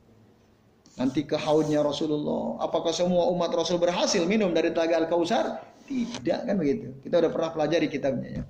[0.98, 2.59] Nanti ke haudnya Rasulullah.
[2.59, 5.62] Apakah semua umat Rasul berhasil minum dari telaga Al-Kausar?
[5.87, 6.90] Tidak kan begitu.
[7.07, 8.44] Kita udah pernah pelajari kitabnya ya.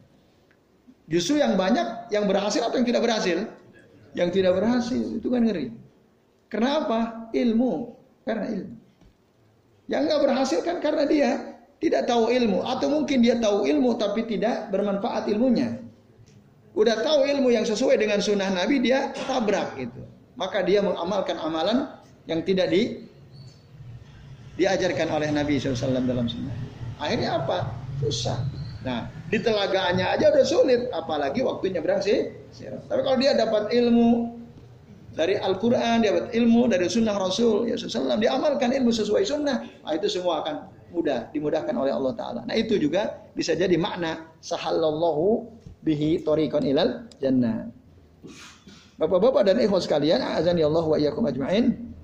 [1.08, 3.38] Justru yang banyak yang berhasil atau yang tidak berhasil?
[4.16, 5.76] Yang tidak berhasil itu kan ngeri.
[6.48, 7.28] Kenapa?
[7.36, 7.72] Ilmu.
[8.24, 8.76] Karena ilmu.
[9.88, 11.30] Yang nggak berhasil kan karena dia
[11.78, 15.78] tidak tahu ilmu atau mungkin dia tahu ilmu tapi tidak bermanfaat ilmunya.
[16.74, 20.02] Udah tahu ilmu yang sesuai dengan sunnah Nabi dia tabrak gitu.
[20.38, 21.90] Maka dia mengamalkan amalan
[22.30, 23.02] yang tidak di
[24.58, 26.54] diajarkan oleh Nabi SAW dalam sunnah.
[26.98, 27.70] Akhirnya apa?
[28.02, 28.42] Susah.
[28.82, 32.30] Nah, di telagaannya aja udah sulit, apalagi waktunya nyebrang sih.
[32.62, 34.38] Tapi kalau dia dapat ilmu
[35.14, 39.92] dari Al-Quran, dia dapat ilmu dari sunnah Rasul, ya SAW, diamalkan ilmu sesuai sunnah, nah
[39.94, 42.40] itu semua akan mudah dimudahkan oleh Allah taala.
[42.48, 45.46] Nah, itu juga bisa jadi makna sahallallahu
[45.84, 47.68] bihi tariqan ilal jannah.
[48.98, 51.94] Bapak-bapak dan ikhwas sekalian, azan ya Allah wa iyyakum ajmain.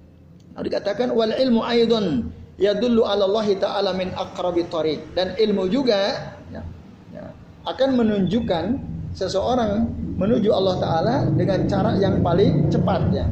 [0.54, 6.62] Dikatakan wal ilmu aidon yadullu ala Allah taala min aqrabi tariq dan ilmu juga ya,
[7.10, 7.26] ya,
[7.66, 8.78] akan menunjukkan
[9.18, 13.26] seseorang menuju Allah taala dengan cara yang paling cepat ya.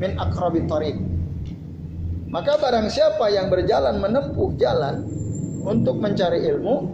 [0.00, 0.96] Min aqrabi tariq
[2.34, 5.06] maka barang siapa yang berjalan menempuh jalan
[5.62, 6.90] untuk mencari ilmu,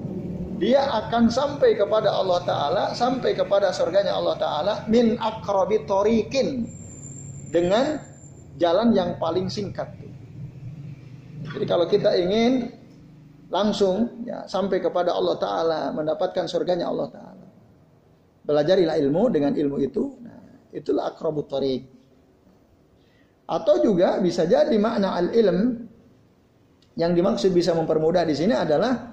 [0.60, 6.68] dia akan sampai kepada Allah Ta'ala, sampai kepada surganya Allah Ta'ala, min akrobi torikin.
[7.50, 7.98] Dengan
[8.60, 9.88] jalan yang paling singkat.
[11.50, 12.70] Jadi kalau kita ingin
[13.48, 17.46] langsung ya, sampai kepada Allah Ta'ala, mendapatkan surganya Allah Ta'ala.
[18.44, 20.20] Belajarilah ilmu dengan ilmu itu.
[20.20, 21.99] Nah, itulah akrobu torik.
[23.50, 25.90] Atau juga bisa jadi makna al-ilm
[26.94, 29.10] yang dimaksud bisa mempermudah di sini adalah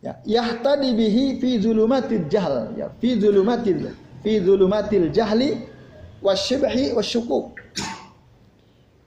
[0.00, 3.92] ya yahtadi bihi fi zulumatil jahl ya fi zulumatil
[4.24, 5.60] fi zulumatil jahli
[6.24, 7.60] wasyibhi wasyukuk.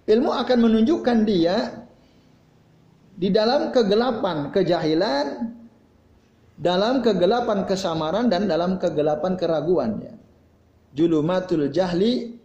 [0.05, 1.85] Ilmu akan menunjukkan dia
[3.13, 5.49] di dalam kegelapan kejahilan,
[6.57, 10.13] dalam kegelapan kesamaran dan dalam kegelapan keraguan ya.
[10.93, 12.37] Julumatul jahli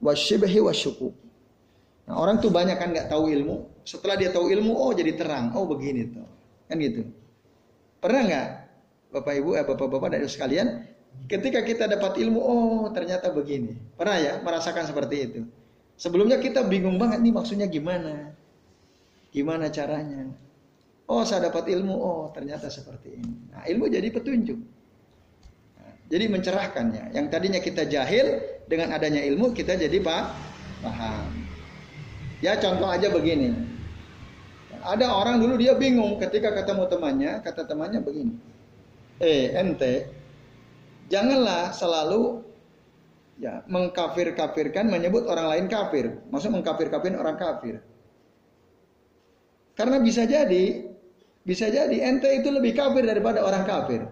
[0.00, 1.27] wasyibhi wasyukuk.
[2.08, 3.84] Nah, orang tuh banyak kan nggak tahu ilmu.
[3.84, 5.52] Setelah dia tahu ilmu, oh jadi terang.
[5.52, 6.24] Oh begini tuh,
[6.64, 7.04] kan gitu.
[8.00, 8.46] Pernah nggak,
[9.12, 10.88] bapak ibu, eh, bapak bapak dari sekalian,
[11.28, 13.76] ketika kita dapat ilmu, oh ternyata begini.
[13.92, 15.40] Pernah ya merasakan seperti itu.
[16.00, 18.32] Sebelumnya kita bingung banget nih maksudnya gimana,
[19.28, 20.32] gimana caranya.
[21.08, 23.52] Oh saya dapat ilmu, oh ternyata seperti ini.
[23.52, 24.56] Nah ilmu jadi petunjuk.
[25.76, 27.12] Nah, jadi mencerahkannya.
[27.12, 31.48] Yang tadinya kita jahil dengan adanya ilmu kita jadi paham.
[32.38, 33.50] Ya contoh aja begini.
[34.78, 38.34] Ada orang dulu dia bingung ketika ketemu temannya, kata temannya begini.
[39.18, 40.06] Eh, ente,
[41.10, 42.46] janganlah selalu
[43.42, 46.14] ya mengkafir-kafirkan menyebut orang lain kafir.
[46.30, 47.82] Maksud mengkafir-kafirin orang kafir.
[49.74, 50.86] Karena bisa jadi
[51.42, 54.06] bisa jadi ente itu lebih kafir daripada orang kafir.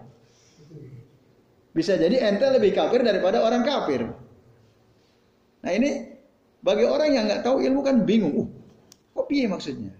[1.71, 4.03] Bisa jadi ente lebih kafir daripada orang kafir.
[5.63, 6.16] Nah ini
[6.61, 8.33] bagi orang yang nggak tahu ilmu kan bingung.
[8.37, 8.47] Uh,
[9.13, 9.93] kok piye maksudnya?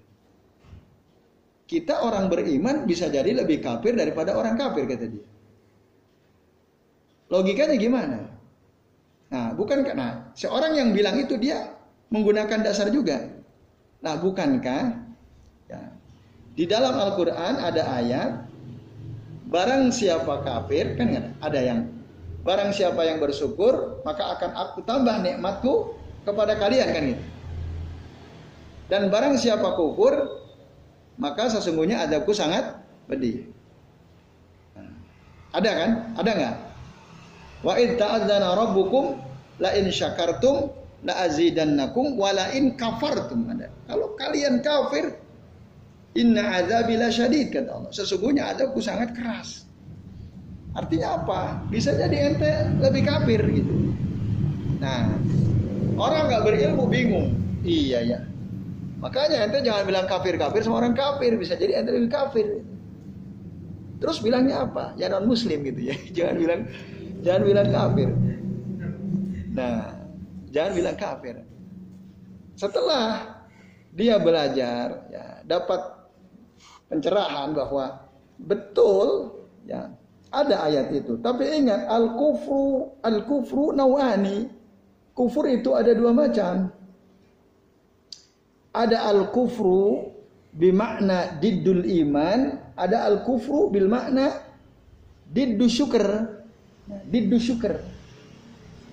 [1.67, 5.27] Kita orang beriman bisa jadi lebih kafir daripada orang kafir kata dia.
[7.27, 8.19] Logikanya gimana?
[9.27, 11.75] Nah, bukan karena seorang yang bilang itu dia
[12.07, 13.19] menggunakan dasar juga.
[13.99, 14.83] Nah, bukankah
[15.67, 15.81] ya,
[16.55, 18.47] di dalam Al-Qur'an ada ayat
[19.51, 21.91] barang siapa kafir kan ada yang
[22.47, 25.96] barang siapa yang bersyukur maka akan aku tambah nikmatku
[26.27, 27.23] kepada kalian kan gitu.
[28.91, 30.43] Dan barang siapa kufur
[31.15, 33.47] maka sesungguhnya adabku sangat pedih.
[34.75, 34.91] Nah,
[35.55, 35.89] ada kan?
[36.19, 36.55] Ada nggak?
[37.63, 39.17] Wa id ta'adzana rabbukum
[39.63, 40.71] la in syakartum
[41.07, 43.49] la azidannakum wa la in kafartum.
[43.49, 43.71] Ada.
[43.89, 45.15] Kalau kalian kafir
[46.13, 47.91] inna azabi la syadid kata Allah.
[47.91, 49.65] Sesungguhnya adabku sangat keras.
[50.77, 51.65] Artinya apa?
[51.73, 53.97] Bisa jadi ente lebih kafir gitu.
[54.77, 55.17] Nah,
[55.97, 57.27] orang nggak berilmu bingung.
[57.65, 58.19] Iya ya.
[58.97, 61.33] Makanya ente jangan bilang kafir-kafir sama orang kafir.
[61.37, 62.65] Bisa jadi ente lebih kafir.
[63.97, 64.93] Terus bilangnya apa?
[64.97, 65.95] Ya non muslim gitu ya.
[66.17, 66.61] Jangan bilang
[67.25, 68.09] jangan bilang kafir.
[69.57, 69.77] Nah,
[70.53, 71.35] jangan bilang kafir.
[72.53, 73.37] Setelah
[73.97, 75.81] dia belajar, ya, dapat
[76.89, 78.05] pencerahan bahwa
[78.37, 79.33] betul
[79.65, 79.89] ya
[80.29, 81.17] ada ayat itu.
[81.17, 84.49] Tapi ingat al kufru al kufru nawani.
[85.17, 86.69] Kufur itu ada dua macam.
[88.69, 90.13] Ada al kufru
[90.53, 94.37] bimakna diddul iman, ada al kufru bil makna
[95.25, 96.05] diddu syukur.
[97.09, 97.81] Diddu syukur.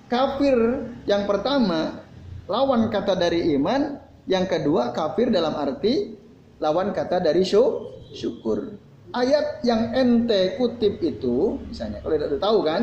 [0.09, 0.57] Kafir
[1.05, 2.01] yang pertama
[2.49, 6.17] lawan kata dari iman, yang kedua kafir dalam arti
[6.57, 8.73] lawan kata dari syukur
[9.15, 12.81] ayat yang ente kutip itu, misalnya kalau tidak tahu kan,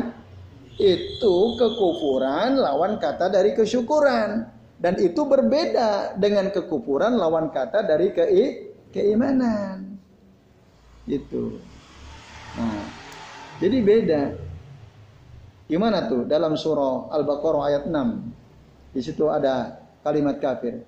[0.81, 4.49] itu kekufuran lawan kata dari kesyukuran
[4.81, 8.25] dan itu berbeda dengan kekufuran lawan kata dari ke
[8.93, 9.95] keimanan.
[11.07, 11.61] Itu.
[12.57, 12.85] Nah,
[13.59, 14.21] jadi beda.
[15.71, 18.93] Gimana tuh dalam surah Al-Baqarah ayat 6?
[18.93, 20.85] Di situ ada kalimat kafir.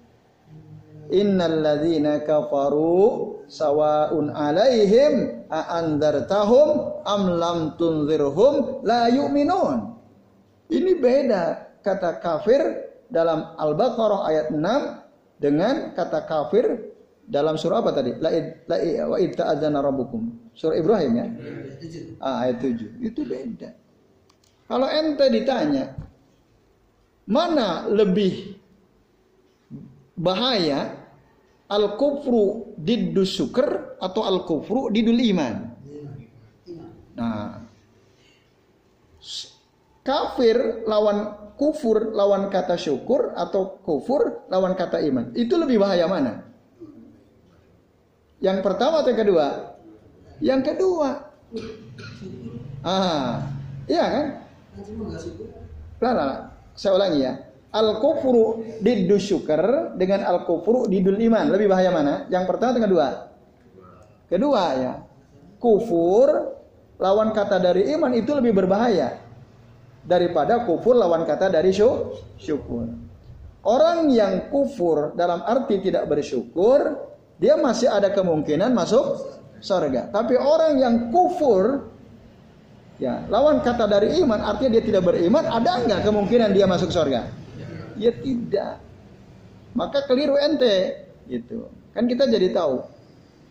[1.14, 9.94] Innal ladzina kafaru sawaun alaihim a andartahum am lam tunzirhum la yu'minun.
[10.72, 11.44] Ini beda
[11.86, 12.62] kata kafir
[13.06, 16.66] dalam Al-Baqarah ayat 6 dengan kata kafir
[17.30, 18.18] dalam surah apa tadi?
[18.18, 18.34] La,
[18.66, 19.18] la wa
[19.82, 20.54] rabbukum.
[20.58, 21.28] Surah Ibrahim ya.
[22.18, 23.06] Ah, ayat 7.
[23.06, 23.70] Itu beda.
[24.66, 25.94] Kalau ente ditanya
[27.30, 28.58] mana lebih
[30.16, 30.96] bahaya
[31.68, 35.76] al kufru diddu syukur atau al kufru didul iman.
[37.16, 37.64] Nah,
[40.04, 45.32] kafir lawan kufur lawan kata syukur atau kufur lawan kata iman.
[45.36, 46.44] Itu lebih bahaya mana?
[48.44, 49.48] Yang pertama atau yang kedua?
[50.44, 51.10] Yang kedua.
[52.84, 53.48] Ah,
[53.88, 54.26] iya kan?
[56.04, 56.32] Lah, lah,
[56.76, 57.45] saya ulangi ya
[57.76, 62.24] al kufru diddu syukur dengan al kufru didul iman lebih bahaya mana?
[62.32, 63.08] Yang pertama atau kedua?
[64.32, 64.94] Kedua ya.
[65.60, 66.30] Kufur
[66.96, 69.20] lawan kata dari iman itu lebih berbahaya
[70.08, 71.76] daripada kufur lawan kata dari
[72.40, 72.88] syukur.
[73.66, 77.02] Orang yang kufur dalam arti tidak bersyukur,
[77.42, 79.26] dia masih ada kemungkinan masuk
[79.58, 80.14] surga.
[80.14, 81.90] Tapi orang yang kufur
[83.02, 87.45] ya lawan kata dari iman artinya dia tidak beriman, ada enggak kemungkinan dia masuk surga?
[87.96, 88.80] Ya tidak.
[89.76, 91.68] Maka keliru ente gitu.
[91.92, 92.84] Kan kita jadi tahu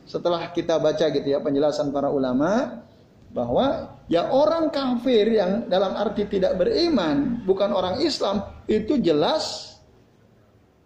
[0.05, 2.85] setelah kita baca gitu ya penjelasan para ulama
[3.33, 9.75] bahwa ya orang kafir yang dalam arti tidak beriman bukan orang Islam itu jelas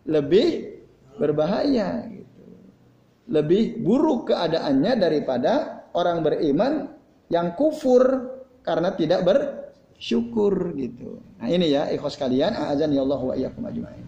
[0.08, 0.80] lebih
[1.20, 2.44] berbahaya gitu.
[3.28, 6.72] Lebih buruk keadaannya daripada orang beriman
[7.28, 8.32] yang kufur
[8.64, 9.38] karena tidak ber
[9.98, 11.18] syukur gitu.
[11.42, 14.06] Nah ini ya ikhlas kalian, azan ya Allah wa iyyakum ajmain.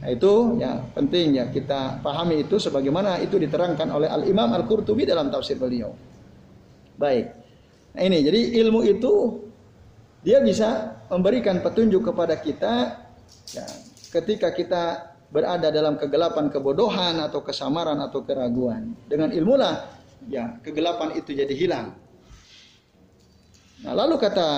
[0.00, 4.64] Nah itu ya penting ya kita pahami itu sebagaimana itu diterangkan oleh Al Imam Al
[4.64, 5.92] Qurtubi dalam tafsir beliau.
[6.96, 7.26] Baik.
[7.98, 9.12] Nah ini jadi ilmu itu
[10.22, 13.02] dia bisa memberikan petunjuk kepada kita
[13.50, 13.66] ya,
[14.14, 14.82] ketika kita
[15.30, 18.94] berada dalam kegelapan kebodohan atau kesamaran atau keraguan.
[19.10, 19.90] Dengan ilmulah
[20.30, 21.98] ya kegelapan itu jadi hilang.
[23.80, 24.48] Nah, lalu kata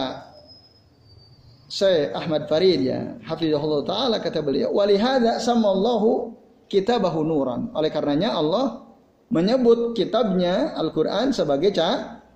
[1.73, 6.37] Syekh Ahmad Farid ya, hafizahullah taala kata beliau, "Walihada samallahu
[6.69, 8.85] kitabahu nuran." Oleh karenanya Allah
[9.33, 11.73] menyebut kitabnya Al-Qur'an sebagai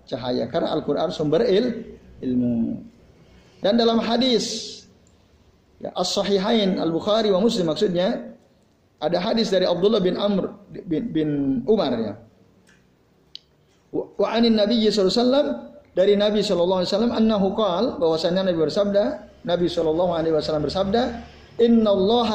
[0.08, 1.84] cahaya karena Al-Qur'an sumber il,
[2.24, 2.80] ilmu.
[3.60, 4.88] Dan dalam hadis
[5.84, 8.32] ya, As-Sahihain Al-Bukhari wa Muslim maksudnya
[9.04, 10.48] ada hadis dari Abdullah bin Amr
[10.88, 11.28] bin, bin
[11.68, 12.16] Umar ya.
[13.92, 15.48] Wa anin Nabi sallallahu alaihi wasallam
[15.96, 21.02] dari Nabi sallallahu alaihi wasallam annahu qala bahwasanya Nabi bersabda Nabi Shallallahu Alaihi Wasallam bersabda,
[21.62, 22.30] Inna Allah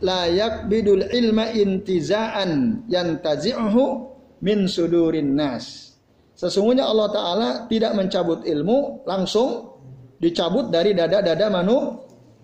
[0.00, 3.82] la yakbidul ilma intizaan yantazi'uhu
[4.40, 5.94] min sudurin nas.
[6.36, 9.76] Sesungguhnya Allah Ta'ala tidak mencabut ilmu langsung
[10.16, 12.00] dicabut dari dada-dada manu,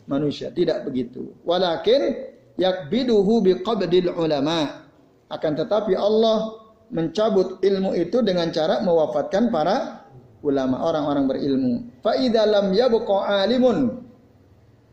[0.08, 0.52] manusia.
[0.52, 1.40] Tidak begitu.
[1.44, 2.12] Walakin
[2.60, 4.88] yakbiduhu biqabdil ulama.
[5.32, 6.52] Akan tetapi Allah
[6.92, 10.01] mencabut ilmu itu dengan cara mewafatkan para
[10.42, 11.74] ulama, orang-orang berilmu.
[12.02, 14.02] Fa idza lam yabqa alimun.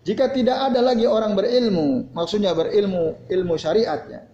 [0.07, 4.25] Jika tidak ada lagi orang berilmu, maksudnya berilmu ilmu syariatnya.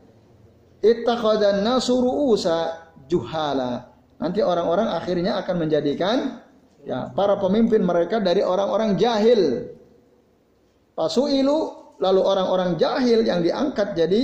[0.85, 3.89] Ittakhadhan nasu ru'usa juhala.
[4.21, 6.17] Nanti orang-orang akhirnya akan menjadikan
[6.85, 9.73] ya para pemimpin mereka dari orang-orang jahil.
[10.95, 14.21] Pasuilu lalu orang-orang jahil yang diangkat jadi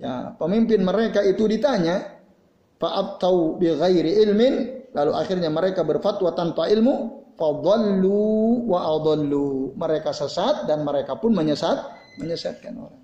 [0.00, 2.20] ya pemimpin mereka itu ditanya
[2.80, 9.72] fa'abtau bi ghairi ilmin lalu akhirnya mereka berfatwa tanpa ilmu fadallu wa adallu.
[9.76, 11.80] Mereka sesat dan mereka pun menyesat
[12.20, 13.02] menyesatkan orang.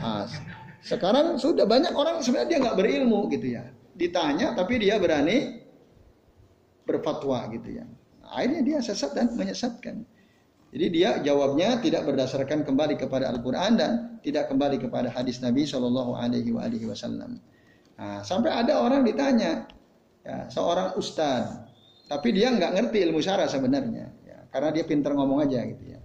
[0.00, 0.24] Nah,
[0.80, 3.64] sekarang sudah banyak orang sebenarnya dia nggak berilmu gitu ya.
[3.98, 5.60] Ditanya tapi dia berani
[6.86, 7.86] berfatwa gitu ya.
[8.30, 10.06] Akhirnya dia sesat dan menyesatkan.
[10.70, 13.90] Jadi dia jawabnya tidak berdasarkan kembali kepada Al-Quran dan
[14.22, 17.42] tidak kembali kepada hadis Nabi Shallallahu Alaihi Wasallam.
[17.98, 19.66] Nah, sampai ada orang ditanya,
[20.26, 21.68] ya, seorang ustadz,
[22.08, 26.00] tapi dia nggak ngerti ilmu syara sebenarnya, ya, karena dia pintar ngomong aja gitu ya.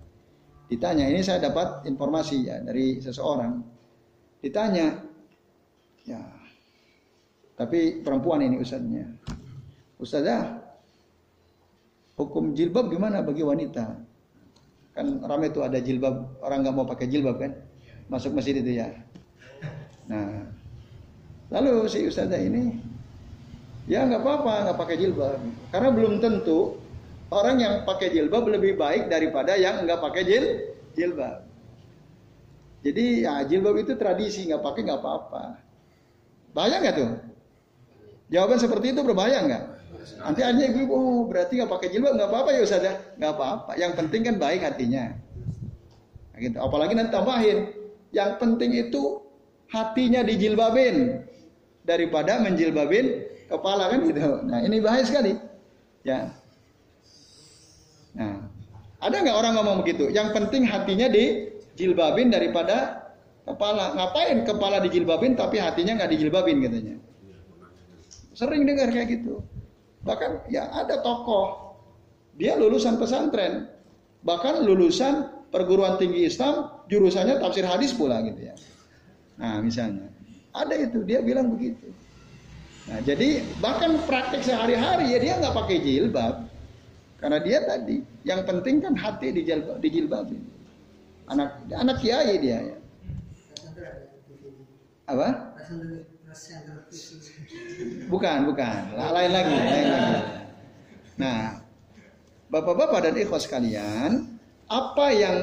[0.66, 3.62] Ditanya, ini saya dapat informasi ya dari seseorang.
[4.42, 4.98] Ditanya,
[6.10, 6.22] ya,
[7.54, 9.06] tapi perempuan ini ustadznya.
[10.02, 10.60] Ustazah,
[12.18, 14.06] hukum jilbab gimana bagi wanita?
[14.96, 17.52] kan ramai tuh ada jilbab orang nggak mau pakai jilbab kan
[18.08, 18.88] masuk masjid itu ya
[20.08, 20.48] nah
[21.52, 22.80] lalu si ustazah ini
[23.86, 26.82] ya nggak apa-apa nggak pakai jilbab karena belum tentu
[27.30, 30.46] orang yang pakai jilbab lebih baik daripada yang nggak pakai jil
[30.98, 31.46] jilbab
[32.82, 35.44] jadi ya jilbab itu tradisi nggak pakai nggak apa-apa
[36.54, 37.12] bahaya nggak tuh
[38.34, 39.64] jawaban seperti itu berbahaya nggak
[40.06, 43.72] Nanti akhirnya ibu, oh berarti nggak pakai jilbab nggak apa-apa ya Ustaz ya, nggak apa-apa.
[43.74, 45.04] Yang penting kan baik hatinya.
[46.30, 46.58] Nah, gitu.
[46.62, 47.58] Apalagi nanti tambahin,
[48.14, 49.26] yang penting itu
[49.74, 51.26] hatinya dijilbabin
[51.82, 54.22] daripada menjilbabin kepala kan gitu.
[54.46, 55.38] Nah ini bahaya sekali.
[56.06, 56.30] Ya.
[58.16, 58.48] Nah,
[59.02, 60.08] ada nggak orang ngomong begitu?
[60.10, 63.10] Yang penting hatinya dijilbabin daripada
[63.44, 63.94] kepala.
[63.98, 66.96] Ngapain kepala dijilbabin tapi hatinya nggak dijilbabin katanya.
[68.36, 69.42] Sering dengar kayak gitu.
[70.06, 71.76] Bahkan ya ada tokoh,
[72.38, 73.72] dia lulusan pesantren,
[74.22, 78.56] bahkan lulusan perguruan tinggi Islam, jurusannya tafsir hadis pula gitu ya.
[79.42, 80.12] Nah misalnya,
[80.54, 81.90] ada itu dia bilang begitu.
[82.86, 86.46] Nah jadi bahkan praktek sehari-hari ya dia nggak pakai jilbab,
[87.18, 90.44] karena dia tadi yang penting kan hati di jilbab, di jilbabin.
[91.26, 92.78] Anak anak kiai dia ya.
[95.06, 95.30] Apa?
[98.10, 98.82] Bukan, bukan.
[98.98, 100.18] Lain lagi, lain lagi.
[101.16, 101.66] Nah,
[102.46, 104.38] Bapak-bapak dan ikhwas sekalian,
[104.70, 105.38] apa yang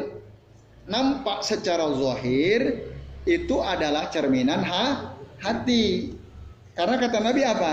[0.86, 2.88] nampak secara zahir
[3.26, 6.14] itu adalah cerminan ha, hati.
[6.72, 7.72] Karena kata Nabi apa?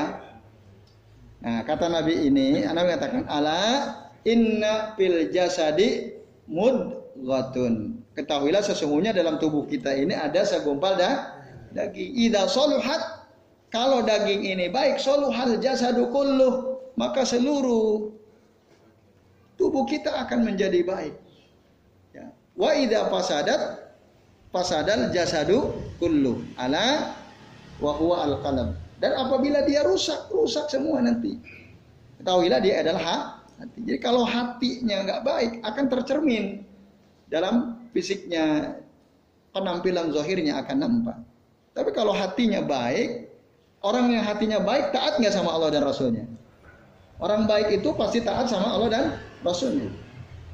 [1.39, 3.95] Nah, kata Nabi ini, Nabi katakan ala
[4.27, 6.19] inna fil jasadi
[6.51, 8.03] mudghatun.
[8.11, 11.39] Ketahuilah sesungguhnya dalam tubuh kita ini ada segumpal dah
[11.71, 12.11] daging.
[12.27, 13.19] Ida soluhat
[13.69, 18.11] kalau daging ini baik, soluhal jasadu kulluh, maka seluruh
[19.55, 21.15] tubuh kita akan menjadi baik.
[22.11, 22.33] Ya.
[22.57, 23.61] Wa idza fasadat
[24.49, 26.41] fasadal jasadu kulluh.
[26.57, 27.15] Ala
[27.77, 28.69] wa huwa al qalam.
[28.99, 31.39] Dan apabila dia rusak, rusak semua nanti.
[32.19, 33.79] Ketahuilah dia adalah hati.
[33.83, 36.63] Jadi kalau hatinya nggak baik, akan tercermin
[37.31, 38.75] dalam fisiknya,
[39.55, 41.17] penampilan zahirnya akan nampak.
[41.75, 43.29] Tapi kalau hatinya baik,
[43.79, 46.27] Orang yang hatinya baik taat nggak sama Allah dan Rasulnya?
[47.19, 49.05] Orang baik itu pasti taat sama Allah dan
[49.43, 49.87] Rasulnya.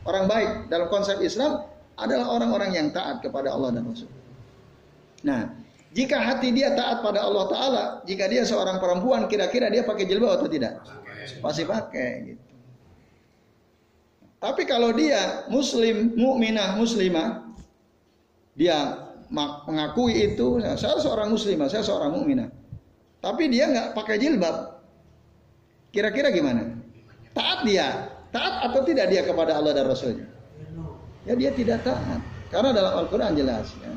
[0.06, 1.66] Orang baik dalam konsep Islam
[1.98, 4.10] adalah orang-orang yang taat kepada Allah dan Rasul.
[5.26, 5.50] Nah,
[5.96, 10.36] jika hati dia taat pada Allah Taala, jika dia seorang perempuan, kira-kira dia pakai jilbab
[10.36, 10.84] atau tidak?
[11.40, 12.12] Pasti pakai.
[12.28, 12.44] Gitu.
[14.44, 17.48] Tapi kalau dia Muslim, mukminah, muslimah,
[18.60, 22.52] dia mengakui itu, saya seorang muslimah, saya seorang mukminah.
[23.24, 24.76] Tapi dia nggak pakai jilbab.
[25.96, 26.76] Kira-kira gimana?
[27.32, 30.28] Taat dia, taat atau tidak dia kepada Allah dan Rasulnya?
[31.24, 32.20] Ya dia tidak taat.
[32.52, 33.72] Karena dalam Al-Quran jelas.
[33.80, 33.90] Ya.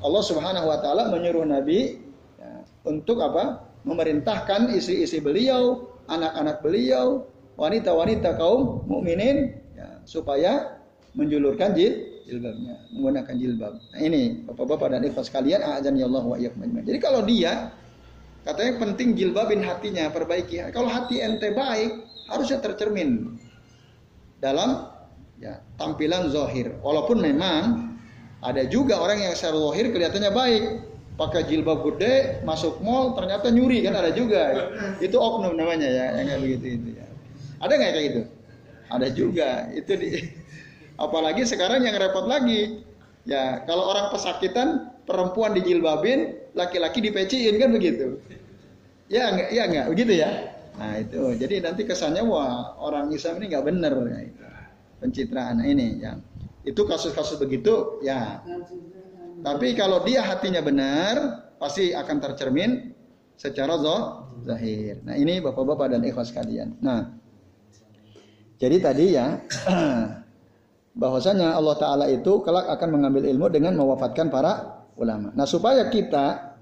[0.00, 2.00] Allah Subhanahu Wa Taala menyuruh Nabi
[2.40, 3.68] ya, untuk apa?
[3.84, 7.24] Memerintahkan istri-istri beliau, anak-anak beliau,
[7.56, 10.80] wanita-wanita kaum mukminin ya, supaya
[11.16, 13.72] menjulurkan jil, jilbabnya, menggunakan jilbab.
[13.80, 17.72] Nah ini bapak-bapak dan ikhwas sekalian, azan ya Allah wa Jadi kalau dia
[18.44, 20.60] katanya penting jilbabin hatinya, perbaiki.
[20.72, 23.36] Kalau hati ente baik, harusnya tercermin
[24.38, 24.88] dalam
[25.42, 26.78] ya tampilan zohir.
[26.80, 27.89] Walaupun memang
[28.40, 30.64] ada juga orang yang secara zohir kelihatannya baik,
[31.20, 34.72] pakai jilbab gede, masuk mall ternyata nyuri kan ada juga.
[35.04, 37.06] Itu oknum namanya ya, yang kayak begitu itu ya.
[37.60, 38.22] Ada nggak kayak gitu?
[38.88, 39.48] Ada juga.
[39.76, 40.08] Itu di
[41.04, 42.84] Apalagi sekarang yang repot lagi.
[43.28, 48.16] Ya, kalau orang pesakitan, perempuan dijilbabin, laki-laki dipeciin kan begitu.
[49.12, 50.30] Ya enggak, ya enggak begitu ya.
[50.80, 54.44] Nah itu, jadi nanti kesannya wah orang Islam ini nggak bener ya itu.
[55.00, 56.20] Pencitraan ini yang
[56.64, 58.44] itu kasus-kasus begitu ya.
[59.40, 61.14] Tapi kalau dia hatinya benar,
[61.56, 62.92] pasti akan tercermin
[63.40, 63.80] secara
[64.44, 65.00] zahir.
[65.00, 66.76] Nah ini bapak-bapak dan ikhwas kalian.
[66.84, 67.08] Nah,
[68.60, 69.40] jadi tadi ya
[71.00, 75.32] bahwasanya Allah Ta'ala itu kelak akan mengambil ilmu dengan mewafatkan para ulama.
[75.32, 76.52] Nah supaya kita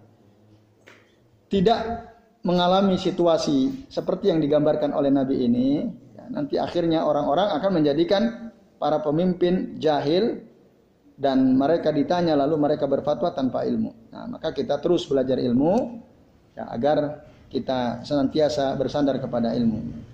[1.50, 2.06] tidak
[2.46, 5.82] mengalami situasi seperti yang digambarkan oleh Nabi ini,
[6.14, 8.22] ya, nanti akhirnya orang-orang akan menjadikan
[8.78, 10.42] para pemimpin jahil
[11.18, 14.14] dan mereka ditanya lalu mereka berfatwa tanpa ilmu.
[14.14, 15.98] Nah maka kita terus belajar ilmu
[16.54, 20.06] ya, agar kita senantiasa bersandar kepada ilmu.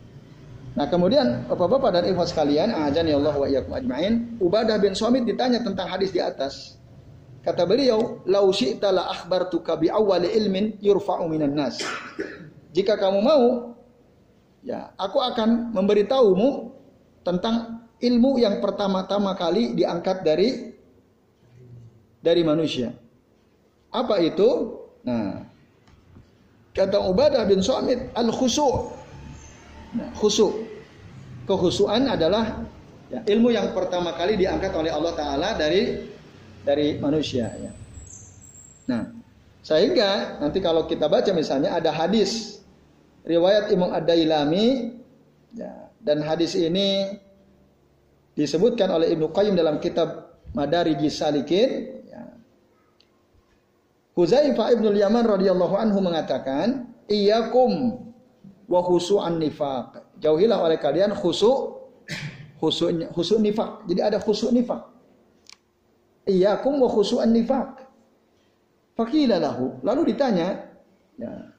[0.74, 5.22] Nah kemudian bapak-bapak dan ikhwas sekalian, ajan ya Allah wa iyyakum ajmain, Ubadah bin Somit
[5.22, 6.80] ditanya tentang hadis di atas.
[7.44, 11.78] Kata beliau, "Lau syi'ta la akhbartuka bi awwali ilmin yurfa'u minan nas."
[12.74, 13.76] Jika kamu mau,
[14.64, 16.72] ya, aku akan memberitahumu
[17.22, 20.48] tentang ilmu yang pertama-tama kali diangkat dari
[22.20, 22.92] dari manusia.
[23.88, 24.80] Apa itu?
[25.04, 25.44] Nah,
[26.72, 29.04] kata Ubadah bin Somit, al-khusu'
[29.94, 30.52] Nah, khusyuk.
[31.46, 32.66] Kehusuan adalah
[33.12, 36.02] ya, ilmu yang pertama kali diangkat oleh Allah Taala dari
[36.66, 37.52] dari manusia.
[37.60, 37.72] Ya.
[38.90, 39.12] Nah,
[39.62, 42.58] sehingga nanti kalau kita baca misalnya ada hadis
[43.22, 44.98] riwayat Imam Ad-Dailami
[45.54, 47.20] ya, dan hadis ini
[48.34, 52.22] disebutkan oleh Ibnu Qayyim dalam kitab Madarijis Salikin ya.
[54.14, 57.98] Huzaifah ibnu Yaman radhiyallahu anhu mengatakan, "Iyyakum
[58.70, 60.18] wa khusu'an nifaq.
[60.22, 61.74] Jauhilah oleh kalian khusu'
[62.62, 63.90] khusu' khusu' nifaq.
[63.90, 64.82] Jadi ada khusu' nifaq.
[66.24, 67.84] Iyakum wa khusu'an nifaq.
[68.94, 69.82] Fakila lahu.
[69.82, 70.70] Lalu ditanya,
[71.18, 71.50] ya,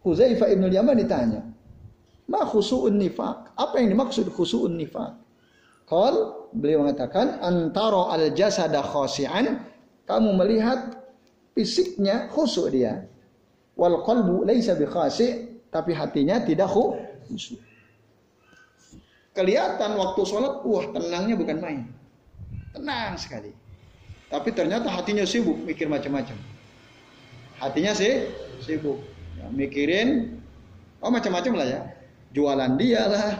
[0.00, 1.40] Huzaifah ibn Yaman ditanya,
[2.24, 3.52] Ma khusu'un nifaq?
[3.52, 5.23] Apa yang dimaksud khusu'un nifaq?
[5.84, 9.60] Qal, beliau mengatakan, antara al jasada khasi'an,
[10.08, 11.04] kamu melihat
[11.52, 13.04] fisiknya khusu' dia.
[13.76, 17.58] Wal qalbu laisa bi khasi' tapi hatinya tidak khusyuk.
[19.34, 21.80] Kelihatan waktu sholat, wah tenangnya bukan main.
[22.70, 23.50] Tenang sekali.
[24.30, 26.38] Tapi ternyata hatinya sibuk mikir macam-macam.
[27.58, 28.30] Hatinya sih
[28.62, 29.02] sibuk.
[29.34, 30.38] Ya, mikirin,
[31.02, 31.80] oh macam-macam lah ya.
[32.30, 33.30] Jualan dia lah.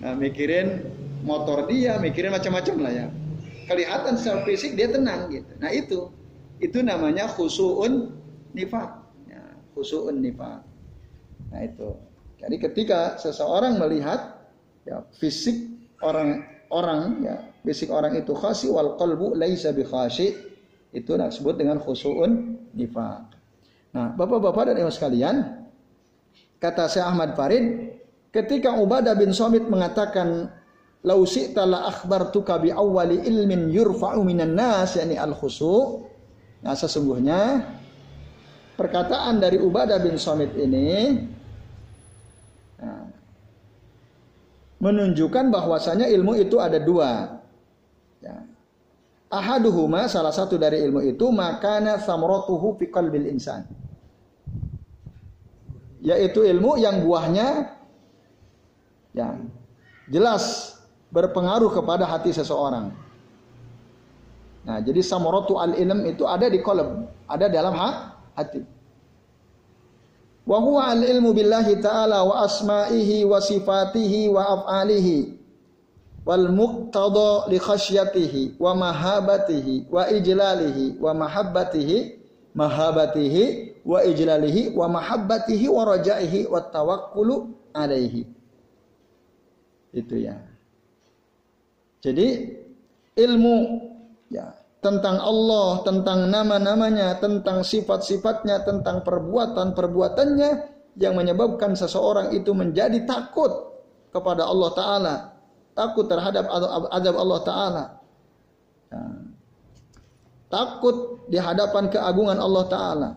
[0.00, 0.80] Nah, mikirin
[1.22, 3.06] motor dia, mikirin macam-macam lah ya.
[3.68, 5.52] Kelihatan secara fisik dia tenang gitu.
[5.60, 6.08] Nah itu,
[6.58, 8.16] itu namanya khusuun
[8.56, 9.04] nifak.
[9.28, 9.42] Ya,
[9.76, 10.64] khusuun nifak.
[11.52, 11.94] Nah itu.
[12.38, 14.46] Jadi ketika seseorang melihat
[14.86, 15.58] ya, fisik
[16.00, 20.32] orang orang ya fisik orang itu khasi wal qalbu laisa bi khasi
[20.94, 23.36] itu disebut dengan khusuun nifaq.
[23.92, 25.36] Nah, Bapak-bapak dan Ibu sekalian,
[26.60, 27.96] kata Syekh Ahmad Farid,
[28.32, 30.48] ketika Ubadah bin Somit mengatakan
[31.06, 36.02] lau syi'ta la akhbartuka bi awwali ilmin yurfa'u minan nas yakni al khusu.
[36.58, 37.62] Nah, sesungguhnya
[38.74, 41.14] perkataan dari Ubadah bin Somit ini
[44.78, 47.42] menunjukkan bahwasanya ilmu itu ada dua.
[48.22, 48.46] Ya.
[49.28, 53.66] Ahaduhuma salah satu dari ilmu itu makana samrotuhu fi qalbil insan.
[55.98, 57.74] Yaitu ilmu yang buahnya
[59.18, 59.34] ya
[60.06, 60.77] jelas
[61.08, 62.92] berpengaruh kepada hati seseorang.
[64.68, 67.72] Nah, jadi samrotu al ilm itu ada di kolom, ada dalam
[68.36, 68.60] hati.
[70.48, 75.36] Wa huwa al ilmu billahi ta'ala wa asma'ihi wa sifatihi wa af'alihi
[76.24, 81.96] wal muqtada li khasyatihi wa mahabatihi wa ijlalihi wa mahabbatihi
[82.56, 83.44] mahabatihi
[83.84, 88.24] wa ijlalihi wa mahabbatihi wa rajaihi wa tawakkulu alaihi.
[89.92, 90.47] Itu ya
[92.08, 92.56] jadi
[93.20, 93.56] ilmu
[94.32, 94.48] ya
[94.80, 100.50] tentang Allah, tentang nama-namanya, tentang sifat-sifatnya, tentang perbuatan-perbuatannya
[100.96, 103.52] yang menyebabkan seseorang itu menjadi takut
[104.14, 105.14] kepada Allah Ta'ala.
[105.78, 106.50] takut terhadap
[106.90, 107.84] azab Allah Taala.
[108.90, 109.14] Nah,
[110.50, 113.10] takut di hadapan keagungan Allah Taala.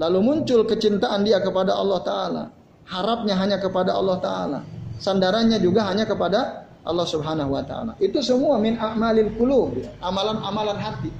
[0.00, 2.42] Lalu muncul kecintaan dia kepada Allah Taala,
[2.88, 4.60] harapnya hanya kepada Allah Taala,
[4.96, 7.92] sandarannya juga hanya kepada Allah Subhanahu Wa Taala.
[7.98, 11.10] Itu semua min amalil qulub, amalan-amalan hati.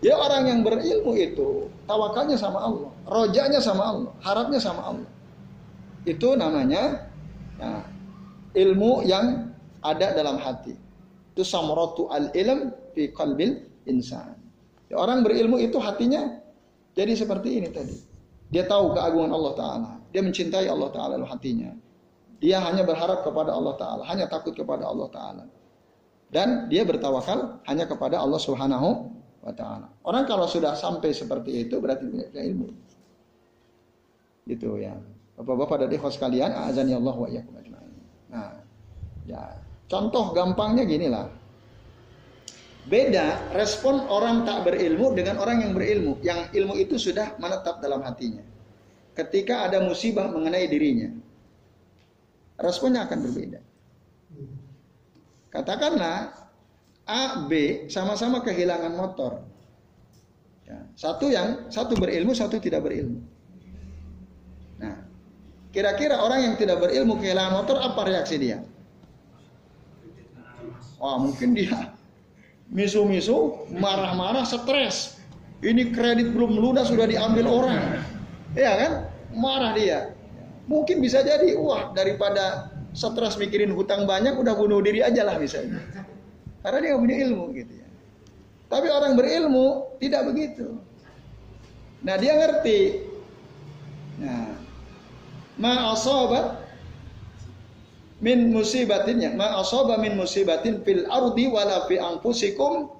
[0.00, 5.10] Ya orang yang berilmu itu tawakalnya sama Allah, rojanya sama Allah, harapnya sama Allah.
[6.06, 7.10] Itu namanya
[7.58, 7.82] ya,
[8.56, 10.72] ilmu yang ada dalam hati.
[11.34, 13.58] Itu samratu al ilm fi qalbil
[13.90, 14.38] insan.
[14.88, 16.40] Ya, orang berilmu itu hatinya
[16.96, 17.94] jadi seperti ini tadi.
[18.48, 19.90] Dia tahu keagungan Allah Ta'ala.
[20.08, 21.68] Dia mencintai Allah Ta'ala dalam hatinya.
[22.38, 24.02] Dia hanya berharap kepada Allah Ta'ala.
[24.06, 25.44] Hanya takut kepada Allah Ta'ala.
[26.28, 29.10] Dan dia bertawakal hanya kepada Allah Subhanahu
[29.42, 29.90] wa Ta'ala.
[30.06, 32.68] Orang kalau sudah sampai seperti itu berarti punya ilmu.
[34.46, 34.94] Gitu ya.
[35.38, 37.54] Bapak-bapak dan ikhwas sekalian, azan ya Allah wa iyyakum
[38.28, 38.52] Nah,
[39.24, 39.42] ya.
[39.88, 41.32] Contoh gampangnya gini lah.
[42.88, 46.20] Beda respon orang tak berilmu dengan orang yang berilmu.
[46.24, 48.44] Yang ilmu itu sudah menetap dalam hatinya.
[49.16, 51.08] Ketika ada musibah mengenai dirinya.
[52.58, 53.60] Responnya akan berbeda.
[55.48, 56.34] Katakanlah
[57.08, 59.46] A, B sama-sama kehilangan motor.
[60.68, 63.24] Ya, satu yang satu berilmu, satu tidak berilmu.
[64.76, 65.08] Nah,
[65.72, 68.60] kira-kira orang yang tidak berilmu kehilangan motor apa reaksi dia?
[70.98, 71.94] Wah, mungkin dia
[72.68, 75.16] misu-misu, marah-marah, stres.
[75.64, 78.04] Ini kredit belum lunas sudah diambil orang.
[78.52, 78.92] Ya kan?
[79.34, 80.17] Marah dia.
[80.68, 85.80] Mungkin bisa jadi, wah daripada stres mikirin hutang banyak, udah bunuh diri aja lah misalnya.
[86.60, 87.88] Karena dia punya ilmu gitu ya.
[88.68, 90.76] Tapi orang berilmu tidak begitu.
[92.04, 93.08] Nah dia ngerti.
[94.20, 94.52] Nah,
[95.56, 96.68] ma asobat
[98.18, 102.90] min musibatinnya ma asaba min musibatin fil ardi wala fi anfusikum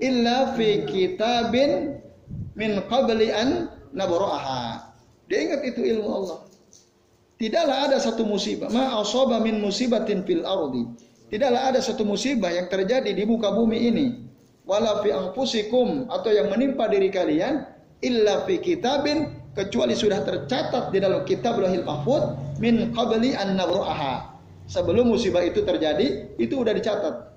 [0.00, 2.00] illa fi kitabin
[2.56, 4.91] min qabli an nabraha.
[5.32, 6.44] Dia ingat itu ilmu Allah.
[7.40, 8.68] Tidaklah ada satu musibah.
[8.68, 10.84] Ma asaba min musibatin fil ardi.
[11.32, 14.06] Tidaklah ada satu musibah yang terjadi di muka bumi ini.
[14.68, 17.64] Wala fi anfusikum atau yang menimpa diri kalian
[18.04, 24.36] illa fi kitabin kecuali sudah tercatat di dalam kitab lahil mahfud min qabli an nabraha.
[24.68, 27.32] Sebelum musibah itu terjadi, itu udah dicatat.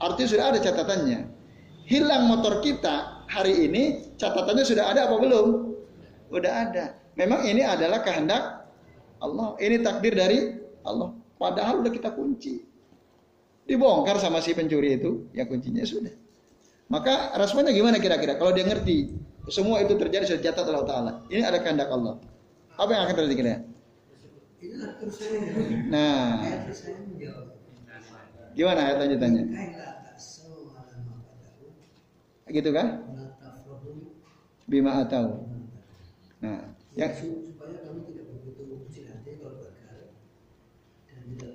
[0.00, 1.20] Artinya sudah ada catatannya.
[1.84, 5.46] Hilang motor kita hari ini, catatannya sudah ada apa belum?
[6.32, 6.99] Udah ada.
[7.20, 8.64] Memang ini adalah kehendak
[9.20, 9.52] Allah.
[9.60, 11.12] Ini takdir dari Allah.
[11.36, 12.64] Padahal udah kita kunci.
[13.68, 16.16] Dibongkar sama si pencuri itu, ya kuncinya sudah.
[16.88, 18.40] Maka responnya gimana kira-kira?
[18.40, 19.14] Kalau dia ngerti,
[19.52, 21.12] semua itu terjadi sudah catat Allah Ta'ala.
[21.28, 22.18] Ini ada kehendak Allah.
[22.80, 23.54] Apa yang akan terjadi kira?
[25.92, 26.40] Nah,
[28.56, 29.44] gimana ayat lanjutannya?
[32.50, 33.06] Gitu kan?
[34.66, 35.46] Bima atau.
[36.42, 40.02] Nah, yang supaya kami tidak begitu kecil hati kalau gagal
[41.06, 41.54] dan tidak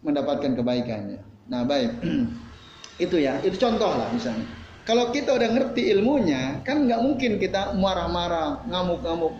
[0.00, 1.20] mendapatkan kebaikannya.
[1.52, 1.92] Nah, baik.
[3.04, 4.48] itu ya, itu contoh lah misalnya.
[4.88, 9.36] Kalau kita udah ngerti ilmunya, kan nggak mungkin kita marah-marah, ngamuk-ngamuk.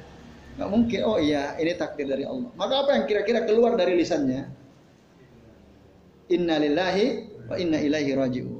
[0.60, 1.00] Nggak mungkin.
[1.08, 2.52] Oh iya, ini takdir dari Allah.
[2.54, 4.46] Maka apa yang kira-kira keluar dari lisannya?
[6.30, 7.06] Inna lillahi
[7.48, 8.59] wa inna ilaihi raji'un.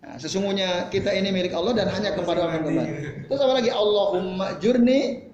[0.00, 3.28] Nah, sesungguhnya kita ini milik Allah dan hanya kepada Allah kembali.
[3.28, 3.68] Terus apa lagi?
[3.68, 5.28] Allahumma jurni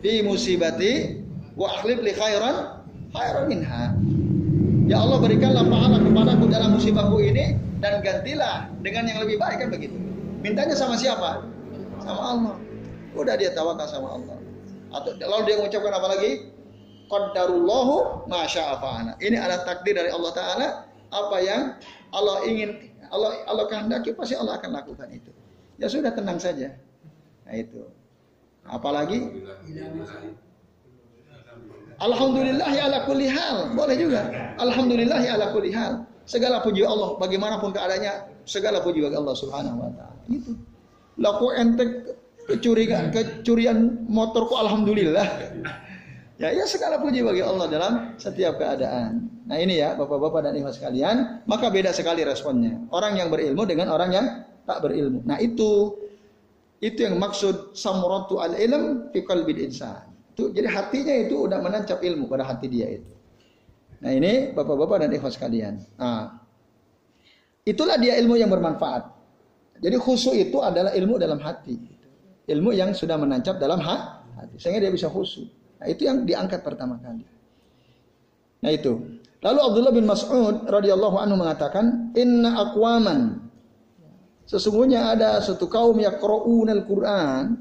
[0.00, 1.20] fi musibati
[1.60, 3.92] wa akhlif li khairan khairan minha.
[4.88, 9.68] Ya Allah berikanlah pahala kepadaku dalam musibahku ini dan gantilah dengan yang lebih baik kan
[9.68, 9.92] begitu.
[10.40, 11.44] Mintanya sama siapa?
[12.00, 12.54] Sama Allah.
[13.12, 14.36] Udah dia tawakal sama Allah.
[14.88, 16.48] Atau lalu dia mengucapkan apa lagi?
[17.12, 19.20] Qadarullahu masya'afa'ana.
[19.20, 20.66] Ini adalah takdir dari Allah Ta'ala.
[21.08, 21.76] Apa yang
[22.12, 25.32] Allah ingin, Allah Allah kehendaki pasti Allah akan lakukan itu.
[25.78, 26.74] Ya sudah tenang saja.
[27.46, 27.82] Nah itu.
[28.68, 29.44] Apalagi
[31.98, 33.74] Alhamdulillah ala kulli hal.
[33.74, 34.30] Boleh juga.
[34.62, 36.06] Alhamdulillah ala kulli hal.
[36.28, 40.20] Segala puji Allah, bagaimanapun keadaannya, segala puji bagi Allah Subhanahu wa taala.
[40.28, 40.52] Itu.
[41.18, 41.84] Laku ente
[42.46, 45.24] kecurian kecurian motorku alhamdulillah.
[46.38, 49.26] Ya, ya segala puji bagi Allah dalam setiap keadaan.
[49.50, 52.78] Nah ini ya bapak-bapak dan ibu sekalian, maka beda sekali responnya.
[52.94, 54.26] Orang yang berilmu dengan orang yang
[54.62, 55.26] tak berilmu.
[55.26, 55.98] Nah itu
[56.78, 60.14] itu yang maksud samuratu al ilm fi qalbil insan.
[60.30, 63.12] Itu jadi hatinya itu udah menancap ilmu pada hati dia itu.
[63.98, 65.82] Nah ini bapak-bapak dan ikhwas sekalian.
[65.98, 66.38] Nah,
[67.66, 69.10] itulah dia ilmu yang bermanfaat.
[69.82, 71.74] Jadi khusyuk itu adalah ilmu dalam hati.
[72.46, 74.54] Ilmu yang sudah menancap dalam hati.
[74.54, 75.57] Sehingga dia bisa khusyuk.
[75.78, 77.24] Nah itu yang diangkat pertama kali.
[78.62, 78.98] Nah itu.
[79.38, 83.48] Lalu Abdullah bin Mas'ud radhiyallahu anhu mengatakan, "Inna aqwaman"
[84.48, 87.52] Sesungguhnya ada satu kaum yaqra'una al-Qur'an,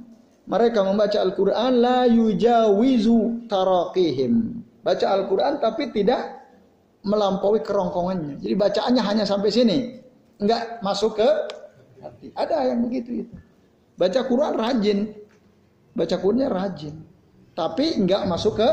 [0.48, 4.64] mereka membaca Al-Qur'an la yujawizu taraqihim.
[4.88, 6.48] Baca Al-Qur'an tapi tidak
[7.04, 8.40] melampaui kerongkongannya.
[8.40, 10.00] Jadi bacaannya hanya sampai sini,
[10.40, 11.28] enggak masuk ke
[12.00, 12.32] hati.
[12.32, 13.36] Ada yang begitu itu.
[14.00, 15.00] Baca Quran rajin.
[15.92, 16.96] Baca Qurannya rajin.
[17.58, 18.70] Tapi enggak masuk ke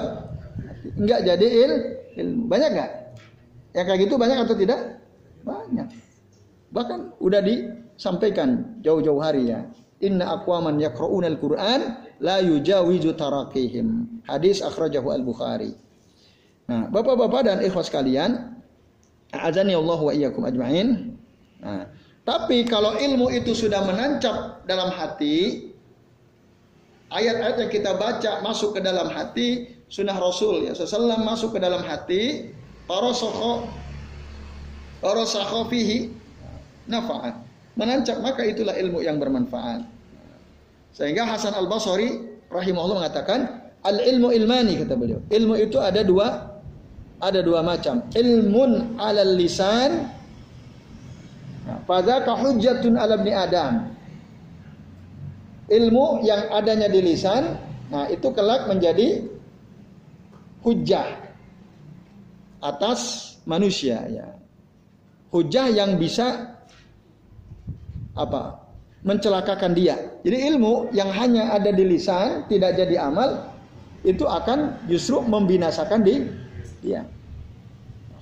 [0.60, 0.88] hati.
[1.00, 1.72] Enggak jadi il,
[2.20, 2.44] ilmu.
[2.52, 2.90] Banyak enggak?
[3.72, 4.80] Yang kayak gitu banyak atau tidak?
[5.40, 5.88] Banyak.
[6.68, 9.64] Bahkan udah disampaikan jauh-jauh hari ya.
[10.04, 11.80] Inna aqwaman yaqra'una al-Qur'an
[12.20, 14.20] la yujawizu tarakihim.
[14.28, 15.72] Hadis akhrajahu al-Bukhari.
[16.68, 18.60] Nah, Bapak-bapak dan ikhwas kalian,
[19.32, 21.16] azani Allah wa iyyakum ajmain.
[21.64, 21.88] Nah,
[22.24, 25.72] tapi kalau ilmu itu sudah menancap dalam hati,
[27.14, 31.80] ayat-ayat yang kita baca masuk ke dalam hati, sunnah Rasul ya, seselam masuk ke dalam
[31.86, 32.50] hati,
[32.90, 33.70] parosako
[35.70, 36.10] fihi,
[36.90, 37.38] nafaat.
[37.74, 39.82] Menancap maka itulah ilmu yang bermanfaat.
[40.94, 45.18] Sehingga Hasan Al Basri rahimahullah mengatakan al ilmu ilmani kata beliau.
[45.26, 46.54] Ilmu itu ada dua
[47.18, 48.06] ada dua macam.
[48.14, 50.06] Ilmun alal lisan
[51.88, 53.90] pada hujjatun ala ibni Adam.
[55.68, 57.56] Ilmu yang adanya di lisan,
[57.88, 59.24] nah itu kelak menjadi
[60.60, 61.08] hujah
[62.60, 64.28] atas manusia ya.
[65.32, 66.56] Hujah yang bisa
[68.14, 68.64] apa?
[69.04, 70.00] mencelakakan dia.
[70.24, 73.52] Jadi ilmu yang hanya ada di lisan, tidak jadi amal,
[74.00, 76.24] itu akan justru membinasakan di
[76.80, 77.04] dia.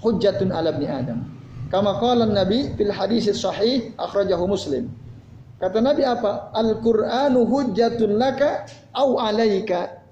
[0.03, 1.23] Hujjatun ala ibni Adam.
[1.71, 4.91] Kama qala Nabi fil hadis sahih akhrajahu Muslim.
[5.63, 6.51] Kata Nabi apa?
[6.59, 8.67] Al-Qur'anu hujjatun laka
[8.99, 10.03] au alaika.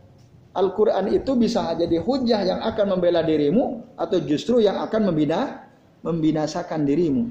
[0.55, 5.67] Al-Qur'an itu bisa jadi hujjah yang akan membela dirimu atau justru yang akan membina
[6.07, 7.27] membinasakan dirimu.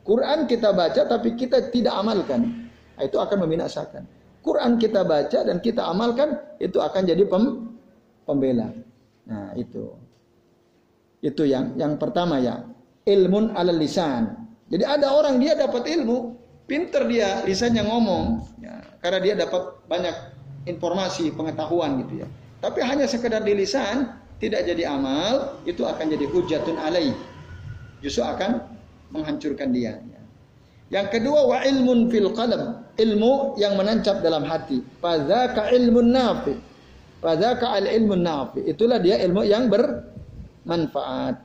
[0.00, 2.72] Quran kita baca tapi kita tidak amalkan.
[2.96, 4.08] Itu akan membinasakan.
[4.40, 7.68] Quran kita baca dan kita amalkan itu akan jadi pem,
[8.24, 8.72] pembela.
[9.28, 9.92] Nah, itu.
[11.20, 12.64] Itu yang yang pertama ya
[13.04, 14.48] ilmun ala lisan.
[14.72, 16.37] Jadi ada orang dia dapat ilmu,
[16.68, 20.14] pinter dia lisannya ngomong, ya, karena dia dapat banyak
[20.68, 22.28] informasi, pengetahuan gitu ya.
[22.60, 27.16] Tapi hanya sekedar di lisan, tidak jadi amal, itu akan jadi hujatun alaih.
[28.04, 28.62] Justru akan
[29.10, 29.96] menghancurkan dia.
[29.96, 30.22] Ya.
[31.00, 34.84] Yang kedua wa ilmun fil qalb, ilmu yang menancap dalam hati.
[35.00, 36.54] Fadzaka ilmun nafi.
[37.18, 38.60] Fadzaka al ilmun nafi.
[38.66, 41.36] Itulah dia ilmu yang bermanfaat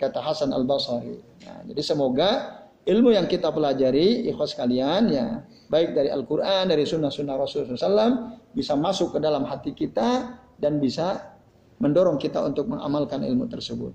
[0.00, 1.20] kata Hasan Al Basri.
[1.44, 6.88] Nah, jadi semoga ilmu yang kita pelajari, ikhwas kalian ya, baik dari Al Quran, dari
[6.88, 8.14] sunnah-sunnah Rasulullah SAW,
[8.56, 11.36] bisa masuk ke dalam hati kita dan bisa
[11.80, 13.92] mendorong kita untuk mengamalkan ilmu tersebut.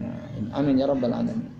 [0.00, 1.52] Nah, amin ya rabbal alamin.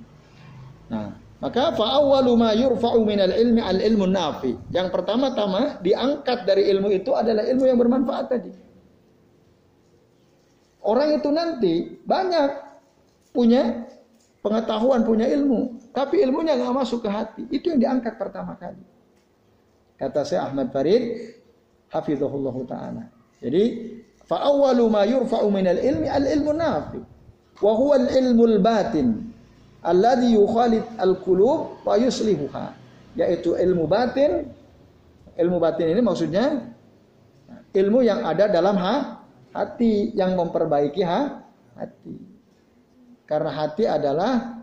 [0.89, 4.53] Nah, maka fa'awwalu ma yurfa'u minal ilmi al ilmu nafi.
[4.73, 8.53] Yang pertama-tama diangkat dari ilmu itu adalah ilmu yang bermanfaat tadi.
[10.81, 11.75] Orang itu nanti
[12.09, 12.51] banyak
[13.37, 13.85] punya
[14.41, 17.43] pengetahuan, punya ilmu, tapi ilmunya nggak masuk ke hati.
[17.53, 18.81] Itu yang diangkat pertama kali.
[20.01, 21.37] Kata saya Ahmad Farid,
[21.93, 23.05] hafizahullah taala.
[23.41, 23.65] Jadi,
[24.25, 27.01] fa awwalu ma yurfa'u minal ilmi al ilmu nafi.
[27.61, 29.29] Wa huwa al ilmu al batin
[29.85, 32.67] alladhi yukhalid al qulub wa yuslihuha.
[33.21, 34.49] Yaitu ilmu batin.
[35.37, 36.69] Ilmu batin ini maksudnya
[37.73, 39.25] ilmu yang ada dalam ha,
[39.57, 41.45] hati yang memperbaiki ha,
[41.77, 42.30] hati.
[43.31, 44.59] Karena hati adalah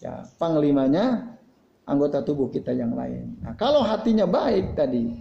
[0.00, 1.36] ya panglimanya
[1.84, 3.36] anggota tubuh kita yang lain.
[3.44, 5.12] Nah, kalau hatinya baik tadi,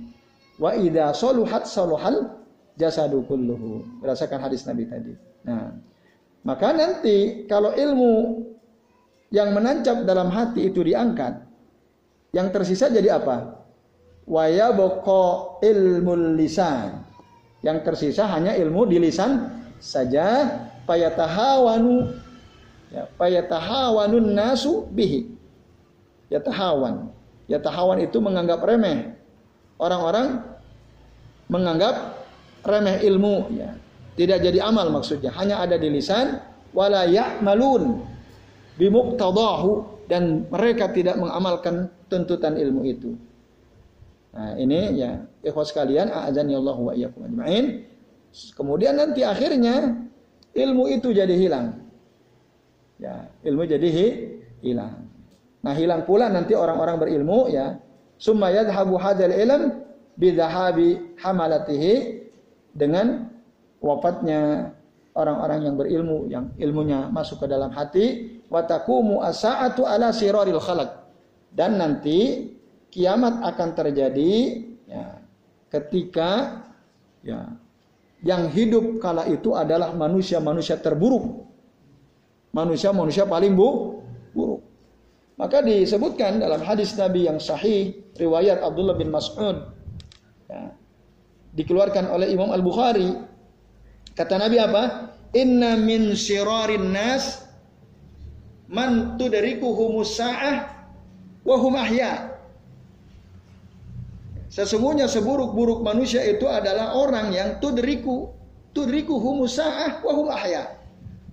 [0.56, 2.40] wa idza saluhat saluhal
[2.80, 3.84] jasadu kulluhu.
[4.00, 5.12] Berdasarkan hadis Nabi tadi.
[5.44, 5.76] Nah,
[6.48, 8.48] maka nanti kalau ilmu
[9.36, 11.36] yang menancap dalam hati itu diangkat,
[12.32, 13.60] yang tersisa jadi apa?
[14.24, 17.04] Wa yabqa ilmul lisan.
[17.60, 19.52] Yang tersisa hanya ilmu di lisan
[19.84, 20.48] saja
[20.86, 22.25] payatahawanu
[22.94, 25.30] Ya, fayatahawanun nasu bihi.
[26.30, 27.10] Yatahawan.
[27.46, 29.14] Yatahawan itu menganggap remeh.
[29.78, 30.42] Orang-orang
[31.50, 32.26] menganggap
[32.66, 33.78] remeh ilmu ya.
[34.16, 36.40] Tidak jadi amal maksudnya, hanya ada di lisan
[36.72, 38.00] wala ya'malun
[38.80, 39.72] bimuqtadahu
[40.08, 43.12] dan mereka tidak mengamalkan tuntutan ilmu itu.
[44.36, 47.88] Nah, ini ya ikhwas sekalian, a'azani Allah wa iyyakum ajmain.
[48.56, 49.96] Kemudian nanti akhirnya
[50.52, 51.85] ilmu itu jadi hilang.
[52.96, 54.08] Ya, ilmu jadi hi,
[54.64, 55.06] hilang.
[55.66, 57.76] Nah, hilang pula nanti orang-orang berilmu ya.
[58.16, 59.84] Summa yadhhabu hadzal ilm
[60.16, 62.24] bidhahabi hamalatihi
[62.72, 63.28] dengan
[63.84, 64.72] wafatnya
[65.16, 71.08] orang-orang yang berilmu yang ilmunya masuk ke dalam hati watakumu asaatu ala siraril khalaq
[71.56, 72.52] dan nanti
[72.92, 74.34] kiamat akan terjadi
[74.88, 75.20] ya,
[75.72, 76.62] ketika
[77.24, 77.52] ya
[78.24, 81.48] yang hidup kala itu adalah manusia-manusia terburuk
[82.56, 84.00] manusia-manusia paling bu,
[84.32, 84.64] buruk.
[85.36, 89.68] Maka disebutkan dalam hadis Nabi yang sahih riwayat Abdullah bin Mas'ud
[90.48, 90.72] ya,
[91.60, 93.12] dikeluarkan oleh Imam Al Bukhari
[94.16, 95.12] kata Nabi apa?
[95.36, 97.44] Inna min syirarin nas
[98.72, 100.88] man tudrikuhumus sa'ah
[101.44, 102.32] wa hum ahya.
[104.48, 108.32] Sesungguhnya seburuk-buruk manusia itu adalah orang yang tudriku
[108.72, 110.75] tudriku humusa'ah wa hum ahya.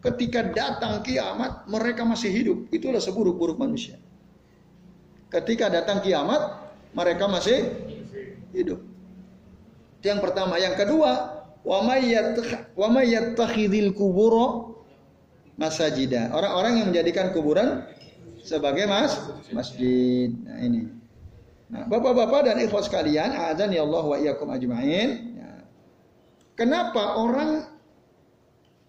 [0.03, 2.59] Ketika datang kiamat mereka masih hidup.
[2.75, 4.03] Itulah seburuk-buruk manusia.
[5.31, 6.59] Ketika datang kiamat
[6.93, 7.71] mereka masih
[8.51, 8.83] hidup.
[10.03, 10.59] Itu yang pertama.
[10.59, 11.11] Yang kedua,
[11.63, 11.81] wa
[15.57, 16.35] masajida.
[16.35, 17.87] Orang-orang yang menjadikan kuburan
[18.43, 19.15] sebagai mas
[19.55, 20.35] masjid.
[20.43, 20.91] Nah ini.
[21.73, 25.39] Nah, Bapak-bapak dan ikhwas sekalian, azan ya Allah wa iyyakum ajmain.
[25.41, 25.53] Ya.
[26.53, 27.72] Kenapa orang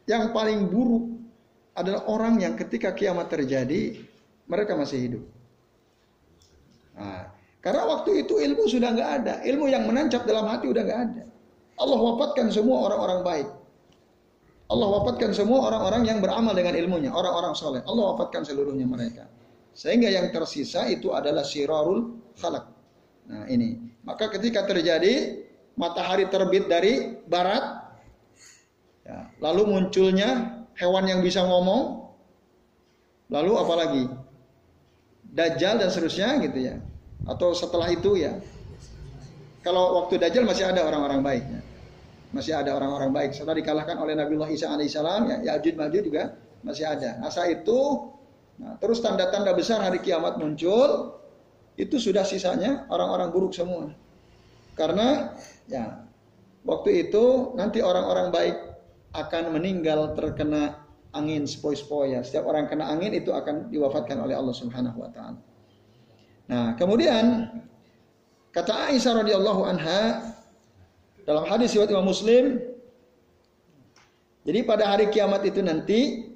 [0.09, 1.13] yang paling buruk
[1.73, 3.97] adalah orang yang ketika kiamat terjadi
[4.45, 5.23] mereka masih hidup.
[6.93, 7.33] Nah,
[7.63, 11.23] karena waktu itu ilmu sudah nggak ada, ilmu yang menancap dalam hati udah nggak ada.
[11.81, 13.49] Allah wafatkan semua orang-orang baik.
[14.69, 17.81] Allah wafatkan semua orang-orang yang beramal dengan ilmunya, orang-orang soleh.
[17.83, 19.25] Allah wafatkan seluruhnya mereka.
[19.73, 22.65] Sehingga yang tersisa itu adalah sirarul khalaq.
[23.29, 23.79] Nah ini.
[24.05, 25.41] Maka ketika terjadi
[25.79, 27.82] matahari terbit dari barat,
[29.43, 32.07] lalu munculnya hewan yang bisa ngomong,
[33.27, 34.03] lalu apalagi
[35.33, 36.77] Dajjal dan seterusnya gitu ya.
[37.27, 38.39] Atau setelah itu ya.
[39.65, 41.43] Kalau waktu Dajjal masih ada orang-orang baik.
[41.43, 41.61] Ya.
[42.29, 43.31] Masih ada orang-orang baik.
[43.33, 47.17] Setelah dikalahkan oleh Nabiullah Isa alaihissalam, ya Ya'juj Ma'juj juga masih ada.
[47.25, 48.09] Asa itu,
[48.61, 51.17] nah, terus tanda-tanda besar hari kiamat muncul,
[51.77, 53.89] itu sudah sisanya orang-orang buruk semua.
[54.77, 55.33] Karena
[55.65, 56.05] ya
[56.61, 58.72] waktu itu nanti orang-orang baik
[59.13, 60.83] akan meninggal terkena
[61.13, 62.21] angin sepoi-sepoi ya.
[62.25, 65.39] Setiap orang kena angin itu akan diwafatkan oleh Allah Subhanahu wa taala.
[66.49, 67.47] Nah, kemudian
[68.51, 70.33] kata Aisyah radhiyallahu anha
[71.23, 72.73] dalam hadis riwayat Imam Muslim
[74.43, 76.29] jadi pada hari kiamat itu nanti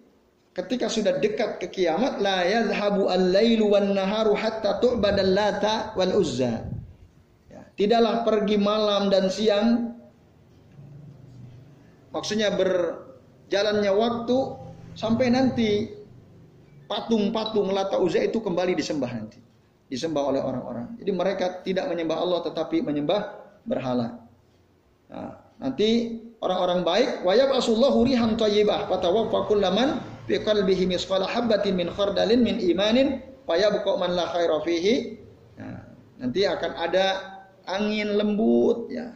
[0.55, 6.71] ketika sudah dekat ke kiamat la yadhhabu al-lailu wan naharu hatta tu'badal lata wal uzza.
[7.51, 9.91] Ya, tidaklah pergi malam dan siang
[12.17, 14.37] maksudnya berjalannya waktu
[14.97, 15.93] sampai nanti
[16.89, 19.37] patung-patung lata uzza itu kembali disembah nanti.
[19.87, 20.99] Disembah oleh orang-orang.
[20.99, 24.19] Jadi mereka tidak menyembah Allah tetapi menyembah berhala.
[25.07, 31.87] Nah, nanti orang-orang baik wayab asullahu rihan thayyibah fatawaffa kullaman fi qalbihi misqala habatin min
[31.87, 35.23] khardalin min imanin fayabqa man la khaira fihi.
[35.55, 35.87] Nah,
[36.19, 37.05] nanti akan ada
[37.67, 39.07] angin lembut ya.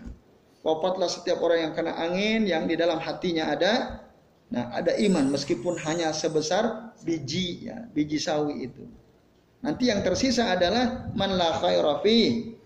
[0.62, 4.06] Wafatlah setiap orang yang kena angin yang di dalam hatinya ada
[4.52, 8.84] nah ada iman meskipun hanya sebesar biji ya, biji sawi itu.
[9.66, 12.58] Nanti yang tersisa adalah man la khaira fihi.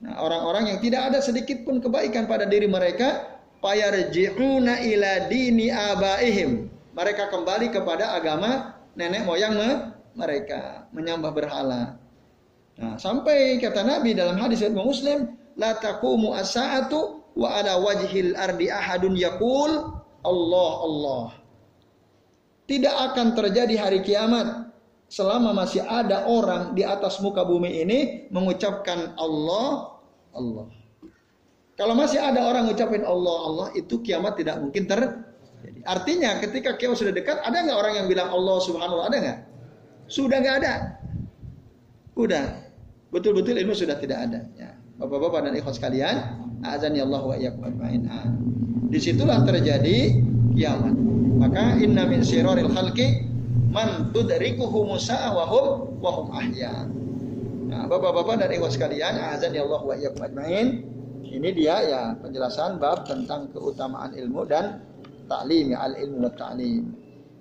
[0.00, 6.72] Nah, orang-orang yang tidak ada sedikit pun kebaikan pada diri mereka, fayarji'una ila dini abaihim
[6.96, 9.54] mereka kembali kepada agama nenek moyang
[10.16, 11.96] mereka menyembah berhala.
[12.80, 19.14] Nah, sampai kata Nabi dalam hadis Muslim, la taqumu as-sa'atu wa ala wajhil ardi ahadun
[19.14, 21.26] yaqul Allah Allah.
[22.70, 24.70] Tidak akan terjadi hari kiamat
[25.10, 29.98] selama masih ada orang di atas muka bumi ini mengucapkan Allah
[30.30, 30.70] Allah.
[31.74, 35.00] Kalau masih ada orang mengucapkan Allah Allah itu kiamat tidak mungkin ter
[35.60, 39.38] jadi, artinya ketika kiamat sudah dekat, ada nggak orang yang bilang Allah Subhanahu Ada nggak?
[40.08, 40.74] Sudah nggak ada.
[42.16, 42.44] Udah.
[43.12, 44.40] Betul-betul ilmu sudah tidak ada.
[44.56, 44.69] Ya.
[45.00, 48.04] Bapak-bapak dan ikhwas sekalian, azan ya Allah wa iyyakum ajmain.
[48.04, 48.36] Nah,
[48.92, 50.20] di situlah terjadi
[50.52, 50.92] kiamat.
[51.40, 53.24] Maka inna min siraril khalqi
[53.72, 56.84] man tudrikuhu musa'a wa hum wa hum ahya.
[57.72, 60.84] Nah, Bapak-bapak dan ikhwas sekalian, azan ya Allah wa iyyakum ajmain.
[61.24, 64.84] Ini dia ya penjelasan bab tentang keutamaan ilmu dan
[65.32, 66.84] ta'lim ya al ilmu wa ta'lim.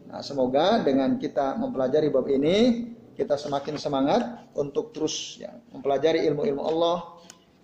[0.07, 2.87] Nah, semoga dengan kita mempelajari bab ini
[3.19, 7.18] kita semakin semangat untuk terus ya mempelajari ilmu-ilmu Allah,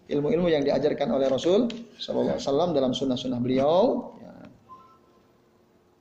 [0.05, 4.33] ilmu-ilmu yang diajarkan oleh Rasul sallallahu alaihi dalam sunnah-sunnah beliau ya.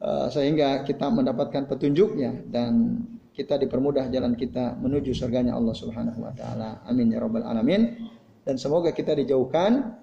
[0.05, 3.01] Uh, sehingga kita mendapatkan petunjuknya dan
[3.35, 6.85] kita dipermudah jalan kita menuju surganya Allah Subhanahu wa taala.
[6.87, 7.97] Amin ya rabbal alamin.
[8.45, 9.97] Dan semoga kita dijauhkan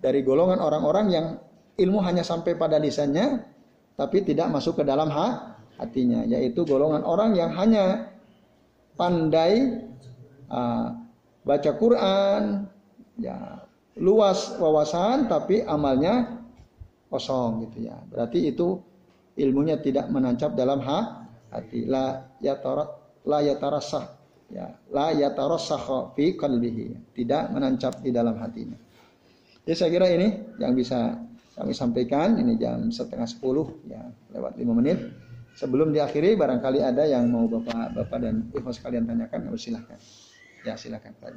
[0.00, 1.26] dari golongan orang-orang yang
[1.78, 3.44] ilmu hanya sampai pada lisannya
[3.96, 8.12] tapi tidak masuk ke dalam ha hatinya yaitu golongan orang yang hanya
[8.96, 9.84] pandai
[10.52, 10.96] uh,
[11.46, 12.66] baca Quran
[13.22, 13.38] ya
[14.02, 16.42] luas wawasan tapi amalnya
[17.12, 17.96] kosong gitu ya.
[18.08, 18.80] Berarti itu
[19.36, 21.84] ilmunya tidak menancap dalam ha hati.
[21.84, 22.88] La yatara
[23.28, 24.04] la yatarasah.
[24.48, 27.12] Ya la yatarasah fi qalbihi.
[27.12, 28.76] Tidak menancap di dalam hatinya.
[29.62, 31.20] Jadi saya kira ini yang bisa
[31.52, 34.00] kami sampaikan ini jam setengah sepuluh ya
[34.32, 34.98] lewat lima menit.
[35.52, 40.00] Sebelum diakhiri barangkali ada yang mau bapak bapak dan ibu sekalian tanyakan silahkan.
[40.64, 41.36] Ya silahkan Pak.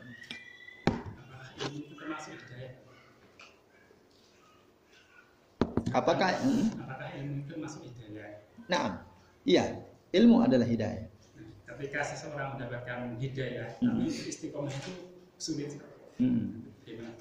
[5.95, 8.43] Apakah apakah ilmu itu masuk hidayah?
[8.68, 9.08] Nah,
[9.47, 9.80] iya,
[10.12, 11.08] ilmu adalah hidayah.
[11.08, 14.03] Nah, ketika seseorang mendapatkan hidayah, hmm.
[14.03, 14.91] tapi istiqomah itu
[15.39, 15.80] sulit.
[16.20, 16.68] Hmm.
[16.84, 17.16] Gimana?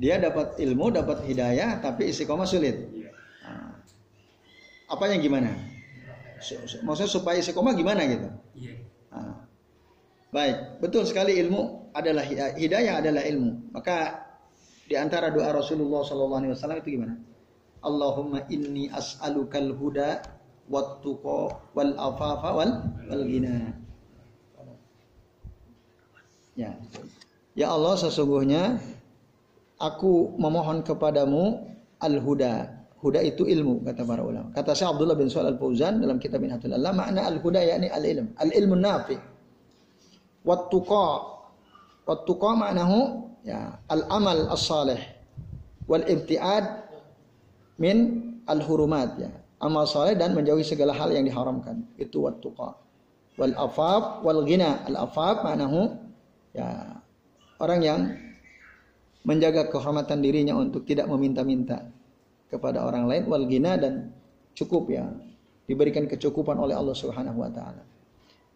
[0.00, 2.88] Dia dapat ilmu, dapat hidayah, tapi istiqomah sulit.
[2.88, 3.12] Iya.
[3.44, 3.76] Nah,
[4.88, 5.52] apanya gimana?
[6.88, 8.28] Maksudnya supaya istiqomah gimana gitu?
[8.56, 8.80] Iya.
[9.12, 9.44] Nah,
[10.32, 12.24] baik, betul sekali ilmu adalah
[12.56, 13.72] hidayah adalah ilmu.
[13.76, 14.26] Maka
[14.88, 17.16] di antara doa Rasulullah SAW itu gimana?
[17.82, 20.22] Allahumma inni as'alukal huda
[20.70, 22.72] wat tuqa wal afafa wal
[23.10, 23.74] wal ghina.
[26.54, 26.76] Ya.
[27.56, 28.80] Ya Allah sesungguhnya
[29.80, 31.64] aku memohon kepadamu
[32.00, 32.84] al-huda.
[33.02, 34.54] Huda itu ilmu kata para ulama.
[34.54, 38.78] Kata Syekh Abdullah bin Shalal Al-Fauzan dalam kitab Minhatul Allah makna al-huda yakni al-ilm, al-ilmu
[38.78, 39.18] nafi.
[40.46, 41.31] Wat tuqa.
[42.02, 44.98] Wat tuqa maknahu ya al-amal as-salih
[45.86, 46.88] wal ibtiad
[47.78, 47.98] min
[48.46, 49.30] al-hurumat ya.
[49.62, 51.86] Amal saleh dan menjauhi segala hal yang diharamkan.
[51.94, 52.74] Itu wat tuqa.
[53.38, 54.82] Wal ghina.
[54.90, 55.94] Al afaf manahu
[56.50, 56.98] ya
[57.62, 58.00] orang yang
[59.22, 61.86] menjaga kehormatan dirinya untuk tidak meminta-minta
[62.50, 64.10] kepada orang lain wal ghina dan
[64.58, 65.06] cukup ya
[65.70, 67.86] diberikan kecukupan oleh Allah Subhanahu wa taala.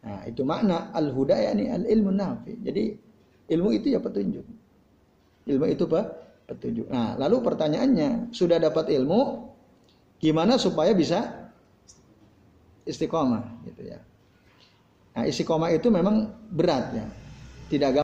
[0.03, 2.59] Nah, itu makna al-huda yakni al-ilmu nafi.
[2.67, 2.99] Jadi
[3.51, 4.47] ilmu itu ya petunjuk.
[5.47, 6.27] Ilmu itu apa?
[6.47, 6.87] petunjuk.
[6.87, 9.51] Nah, lalu pertanyaannya, sudah dapat ilmu,
[10.23, 11.51] gimana supaya bisa
[12.87, 13.99] istiqomah gitu ya.
[15.19, 17.07] Nah, istiqomah itu memang berat ya.
[17.67, 17.91] Tidak